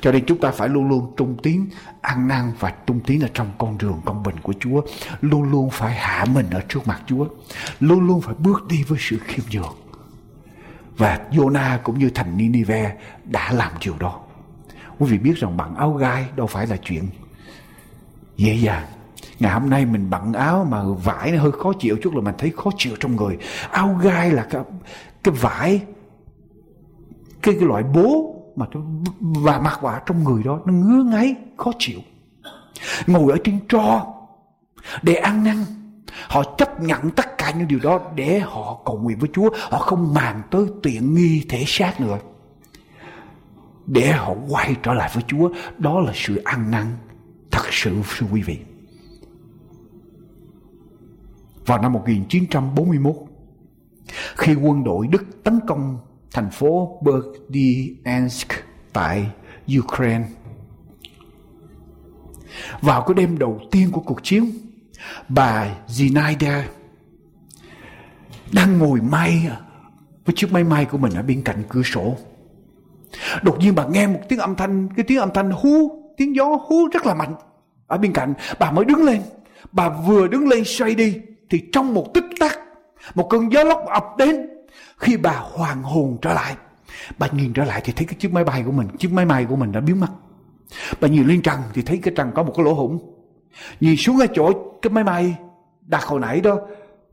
[0.00, 1.66] Cho nên chúng ta phải luôn luôn trung tín,
[2.00, 4.82] ăn năn và trung tín ở trong con đường công bình của Chúa.
[5.20, 7.26] Luôn luôn phải hạ mình ở trước mặt Chúa.
[7.80, 9.74] Luôn luôn phải bước đi với sự khiêm nhường.
[10.96, 14.20] Và Jonah cũng như thành Ninive đã làm điều đó.
[14.98, 17.08] Quý vị biết rằng bằng áo gai đâu phải là chuyện
[18.36, 18.86] dễ dàng.
[19.38, 22.34] Ngày hôm nay mình bận áo mà vải nó hơi khó chịu chút là mình
[22.38, 23.38] thấy khó chịu trong người.
[23.70, 24.62] Áo gai là cái,
[25.24, 25.80] cái vải,
[27.42, 28.66] cái, cái loại bố mà
[29.20, 32.00] và mặc quả trong người đó nó ngứa ngáy, khó chịu.
[33.06, 34.06] Ngồi ở trên tro
[35.02, 35.64] để ăn năn
[36.28, 39.50] Họ chấp nhận tất cả những điều đó để họ cầu nguyện với Chúa.
[39.70, 42.18] Họ không màng tới tiện nghi thể xác nữa.
[43.86, 45.50] Để họ quay trở lại với Chúa.
[45.78, 46.86] Đó là sự ăn năn
[47.50, 48.58] thật sự sư quý vị.
[51.66, 53.14] Vào năm 1941,
[54.36, 55.98] khi quân đội Đức tấn công
[56.36, 58.48] thành phố Berdyansk
[58.92, 59.26] tại
[59.78, 60.24] Ukraine.
[62.80, 64.50] Vào cái đêm đầu tiên của cuộc chiến,
[65.28, 66.62] bà Zinaida
[68.52, 69.48] đang ngồi may
[70.24, 72.16] với chiếc máy may của mình ở bên cạnh cửa sổ.
[73.42, 76.44] Đột nhiên bà nghe một tiếng âm thanh, cái tiếng âm thanh hú, tiếng gió
[76.44, 77.34] hú rất là mạnh.
[77.86, 79.22] Ở bên cạnh, bà mới đứng lên.
[79.72, 81.16] Bà vừa đứng lên xoay đi,
[81.50, 82.58] thì trong một tích tắc,
[83.14, 84.55] một cơn gió lốc ập đến.
[84.96, 86.56] Khi bà hoàn hồn trở lại,
[87.18, 89.44] bà nhìn trở lại thì thấy cái chiếc máy bay của mình, chiếc máy bay
[89.44, 90.08] của mình đã biến mất.
[91.00, 92.98] Bà nhìn lên trần thì thấy cái trần có một cái lỗ hổng.
[93.80, 95.36] Nhìn xuống ở chỗ cái máy bay
[95.80, 96.56] đặt hồi nãy đó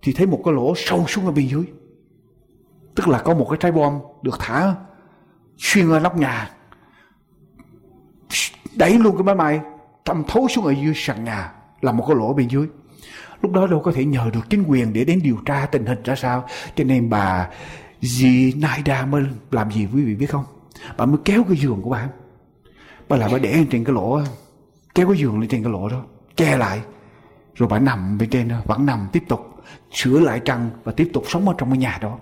[0.01, 1.63] thì thấy một cái lỗ sâu xuống ở bên dưới.
[2.95, 4.75] Tức là có một cái trái bom được thả
[5.57, 6.49] xuyên ở nóc nhà.
[8.75, 9.61] Đẩy luôn cái máy bay
[10.05, 12.67] thâm thấu xuống ở dưới sàn nhà là một cái lỗ bên dưới.
[13.43, 16.03] Lúc đó đâu có thể nhờ được chính quyền để đến điều tra tình hình
[16.03, 16.45] ra sao.
[16.75, 17.49] Cho nên bà
[18.01, 20.45] dì Naida mới làm gì quý vị biết không?
[20.97, 22.07] Bà mới kéo cái giường của bà.
[23.09, 24.21] bà lại bà để lên trên cái lỗ
[24.95, 26.03] kéo cái giường lên trên cái lỗ đó,
[26.35, 26.81] che lại
[27.55, 29.53] rồi bà nằm bên trên đó, vẫn nằm tiếp tục
[29.91, 32.17] sửa lại trăng và tiếp tục sống ở trong cái nhà đó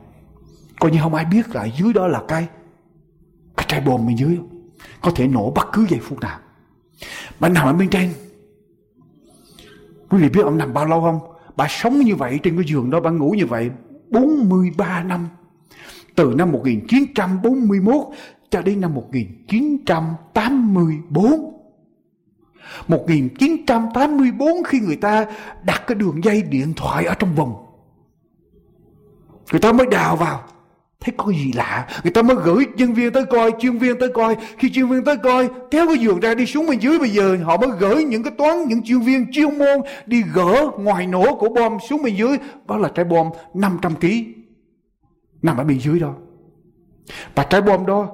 [0.80, 2.48] coi như không ai biết là dưới đó là cái
[3.58, 4.40] cái trái bom bên dưới
[5.02, 6.40] có thể nổ bất cứ giây phút nào
[7.40, 8.10] bà nằm ở bên trên
[10.12, 11.20] quý vị biết ông nằm bao lâu không?
[11.56, 13.70] Bà sống như vậy trên cái giường đó, bà ngủ như vậy
[14.10, 15.28] 43 năm.
[16.16, 18.08] Từ năm 1941
[18.50, 21.52] cho đến năm 1984
[22.88, 25.26] 1984 khi người ta
[25.64, 27.54] đặt cái đường dây điện thoại ở trong vùng
[29.52, 30.44] người ta mới đào vào
[31.02, 31.88] thấy có gì lạ?
[32.04, 34.36] Người ta mới gửi nhân viên tới coi, chuyên viên tới coi.
[34.58, 37.38] Khi chuyên viên tới coi, kéo cái giường ra đi xuống bên dưới bây giờ.
[37.44, 41.36] Họ mới gửi những cái toán, những chuyên viên chuyên môn đi gỡ ngoài nổ
[41.36, 42.38] của bom xuống bên dưới.
[42.68, 44.08] Đó là trái bom 500 kg
[45.42, 46.14] nằm ở bên dưới đó.
[47.36, 48.08] Và trái bom đó,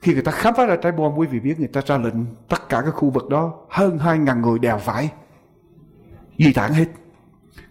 [0.00, 2.14] khi người ta khám phá ra trái bom, quý vị biết người ta ra lệnh
[2.48, 5.10] tất cả các khu vực đó, hơn 2.000 người đều phải
[6.38, 6.86] di tản hết.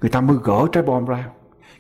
[0.02, 1.30] Người ta mới gỡ trái bom ra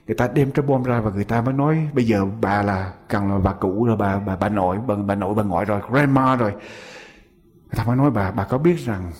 [0.08, 2.94] người ta đem trái bom ra và người ta mới nói bây giờ bà là
[3.08, 5.82] cần là bà cụ rồi bà bà bà nội bà, bà nội bà ngoại rồi
[5.92, 6.52] grandma rồi.
[6.52, 9.12] Người ta mới nói bà bà có biết rằng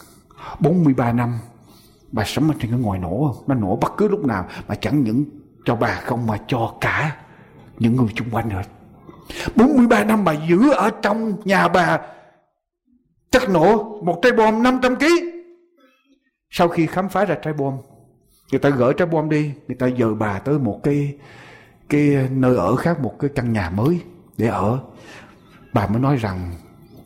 [0.60, 1.40] 43 năm
[2.12, 3.44] bà sống ở trên cái ngoài nổ không?
[3.48, 5.26] Nó nổ bất cứ lúc nào mà chẳng những
[5.66, 7.18] cho bà không mà cho cả
[7.80, 8.64] những người xung quanh hết.
[9.56, 12.00] 43 năm bà giữ ở trong nhà bà
[13.32, 15.06] chắc nổ một trái bom 500 kg
[16.50, 17.78] sau khi khám phá ra trái bom
[18.52, 21.18] người ta gỡ trái bom đi người ta dời bà tới một cái
[21.90, 24.00] cái nơi ở khác một cái căn nhà mới
[24.38, 24.80] để ở.
[25.74, 26.52] Bà mới nói rằng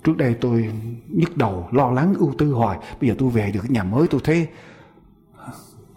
[0.03, 0.71] trước đây tôi
[1.07, 2.77] nhức đầu lo lắng ưu tư hoài.
[3.01, 4.47] Bây giờ tôi về được cái nhà mới tôi thấy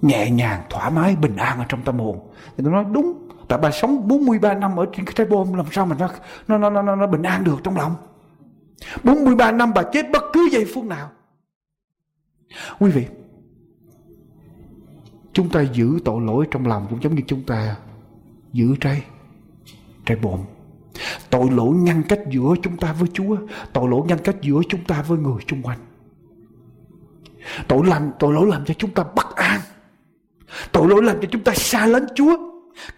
[0.03, 2.31] nhẹ nhàng thoải mái bình an ở trong tâm hồn.
[2.57, 5.67] Thì tôi nói đúng tại bà sống 43 năm ở trên cái trái bom làm
[5.73, 5.97] sao mà
[6.49, 7.95] nó nó nó nó, nó bình an được trong lòng?
[9.05, 11.11] 43 năm bà chết bất cứ giây phút nào.
[12.79, 13.07] Quý vị
[15.33, 17.77] chúng ta giữ tội lỗi trong lòng cũng giống như chúng ta
[18.53, 19.03] giữ trái
[20.07, 20.41] trái bồn
[21.31, 23.37] tội lỗi ngăn cách giữa chúng ta với Chúa,
[23.73, 25.79] tội lỗi ngăn cách giữa chúng ta với người xung quanh.
[27.69, 29.61] Tội làm, tội lỗi làm cho chúng ta bất an.
[30.73, 32.37] Tội lỗi làm cho chúng ta xa lánh Chúa.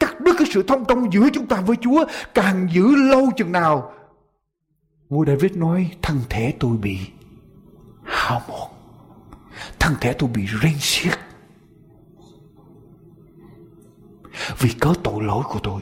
[0.00, 2.04] Cắt đứt cái sự thông công giữa chúng ta với Chúa,
[2.34, 3.92] càng giữ lâu chừng nào.
[5.08, 6.98] Vua David nói, thân thể tôi bị
[8.04, 8.70] hao mòn.
[9.78, 11.18] Thân thể tôi bị rên xiết.
[14.58, 15.80] Vì có tội lỗi của tôi.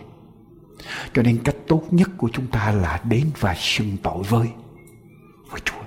[1.15, 4.49] Cho nên cách tốt nhất của chúng ta là đến và xưng tội với
[5.51, 5.83] với Chúa.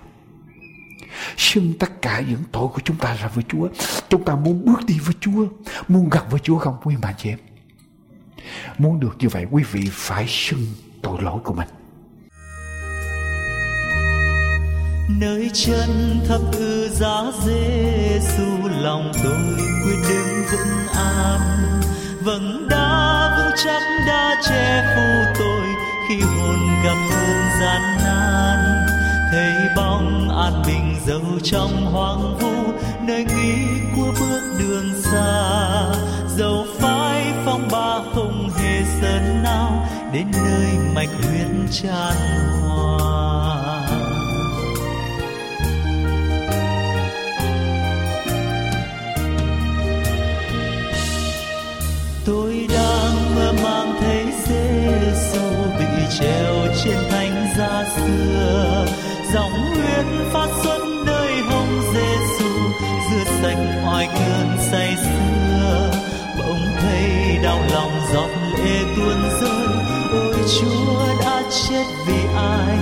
[1.37, 3.67] Xưng tất cả những tội của chúng ta ra với Chúa.
[4.09, 5.45] Chúng ta muốn bước đi với Chúa,
[5.87, 7.39] muốn gặp với Chúa không, quý bà chị em?
[8.77, 10.65] Muốn được như vậy, quý vị phải xưng
[11.01, 11.67] tội lỗi của mình.
[15.19, 21.41] Nơi chân thấp ư giá Giêsu lòng tôi quyết định vững an
[23.63, 25.67] chắc đã che phủ tôi
[26.09, 28.59] khi hồn gặp cơn gian nan.
[29.31, 32.73] Thấy bóng an bình dấu trong hoang vu,
[33.07, 35.85] nơi nghĩ của bước đường xa.
[36.37, 42.15] Dầu phai phong ba không hề sơn nào, đến nơi mạch huyết tràn
[42.61, 43.11] hòa.
[52.25, 52.60] Tôi
[56.19, 58.85] treo trên thánh giá xưa.
[59.33, 62.49] Dòng huyết phát xuân nơi hồng Giêsu
[63.11, 65.91] rửa sạch mọi cơn say xưa
[66.37, 69.67] bỗng thấy đau lòng giọt lệ tuôn rơi,
[70.11, 72.77] ôi Chúa đã chết vì ai?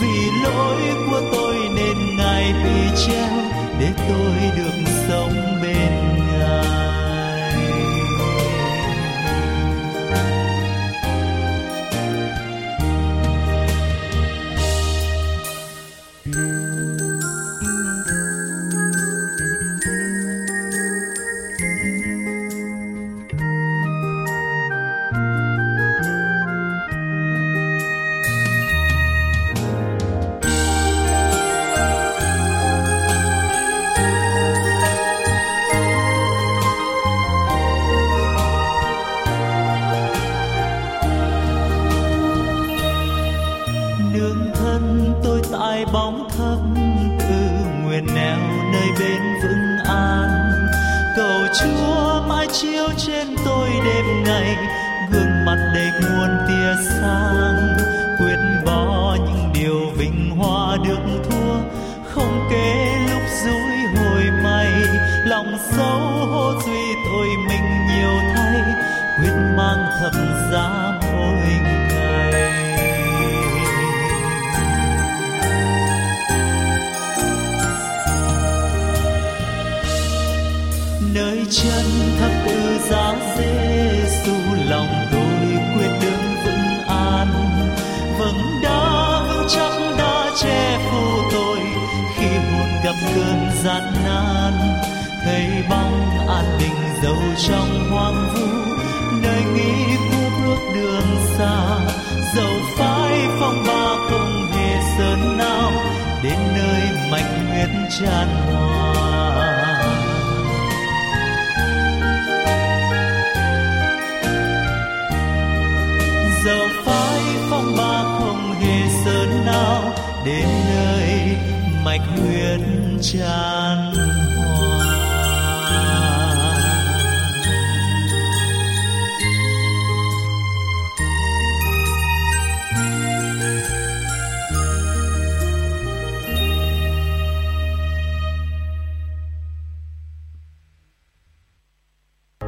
[0.00, 3.38] Vì lỗi của tôi nên ngài bị treo
[3.80, 6.09] để tôi được sống bên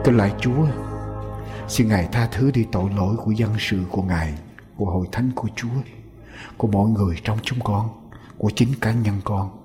[0.04, 0.66] Tôi lại Chúa,
[1.68, 4.34] xin Ngài tha thứ đi tội lỗi của dân sự của Ngài,
[4.76, 5.82] của hội thánh của Chúa,
[6.56, 7.88] của mọi người trong chúng con,
[8.38, 9.64] của chính cá nhân con.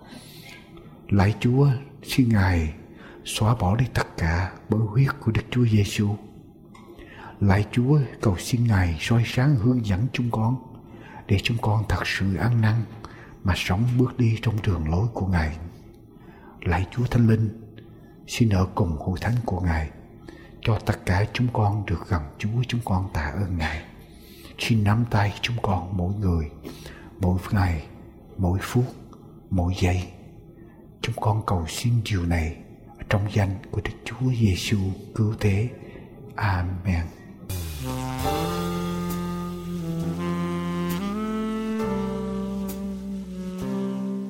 [1.09, 1.67] Lại Chúa,
[2.03, 2.73] xin Ngài
[3.25, 6.15] xóa bỏ đi tất cả bởi huyết của Đức Chúa Giêsu.
[7.39, 10.55] Lại Chúa, cầu xin Ngài soi sáng hướng dẫn chúng con,
[11.27, 12.75] để chúng con thật sự ăn năn
[13.43, 15.57] mà sống bước đi trong đường lối của Ngài.
[16.61, 17.49] lạy Chúa Thánh Linh,
[18.27, 19.89] xin ở cùng hội thánh của Ngài
[20.67, 23.81] cho tất cả chúng con được gần Chúa chúng con tạ ơn Ngài.
[24.59, 26.49] Xin nắm tay chúng con mỗi người,
[27.19, 27.85] mỗi ngày,
[28.37, 28.85] mỗi phút,
[29.49, 30.03] mỗi giây.
[31.01, 32.55] Chúng con cầu xin điều này
[33.09, 34.77] trong danh của Đức Chúa Giêsu
[35.15, 35.69] cứu thế.
[36.35, 37.05] Amen.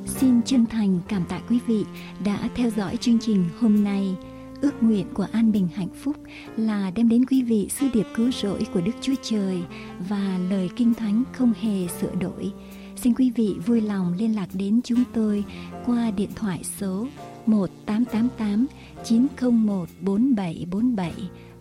[0.05, 1.85] Xin chân thành cảm tạ quý vị
[2.25, 4.15] đã theo dõi chương trình hôm nay.
[4.62, 6.16] Ước nguyện của An Bình Hạnh Phúc
[6.58, 9.64] là đem đến quý vị sư điệp cứu rỗi của Đức Chúa Trời
[10.10, 12.51] và lời kinh thánh không hề sửa đổi.
[12.95, 15.45] Xin quý vị vui lòng liên lạc đến chúng tôi
[15.86, 17.08] qua điện thoại số
[17.45, 18.68] 1888
[19.03, 21.14] 901 4747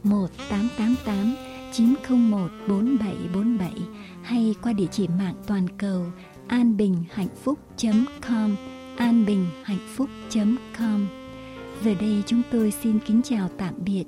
[0.04, 1.34] 1888
[1.72, 3.72] 901 4747
[4.22, 6.06] hay qua địa chỉ mạng toàn cầu
[6.48, 8.56] anbinhhạnhphúc.com
[8.96, 11.25] anbinhhạnhphúc.com
[11.84, 14.04] Giờ đây chúng tôi xin kính chào tạm biệt.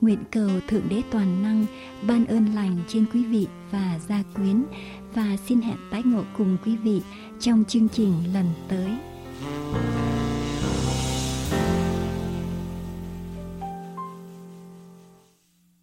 [0.00, 1.66] Nguyện cầu Thượng Đế Toàn Năng
[2.08, 4.64] ban ơn lành trên quý vị và gia quyến,
[5.14, 7.00] và xin hẹn tái ngộ cùng quý vị
[7.40, 8.90] trong chương trình lần tới.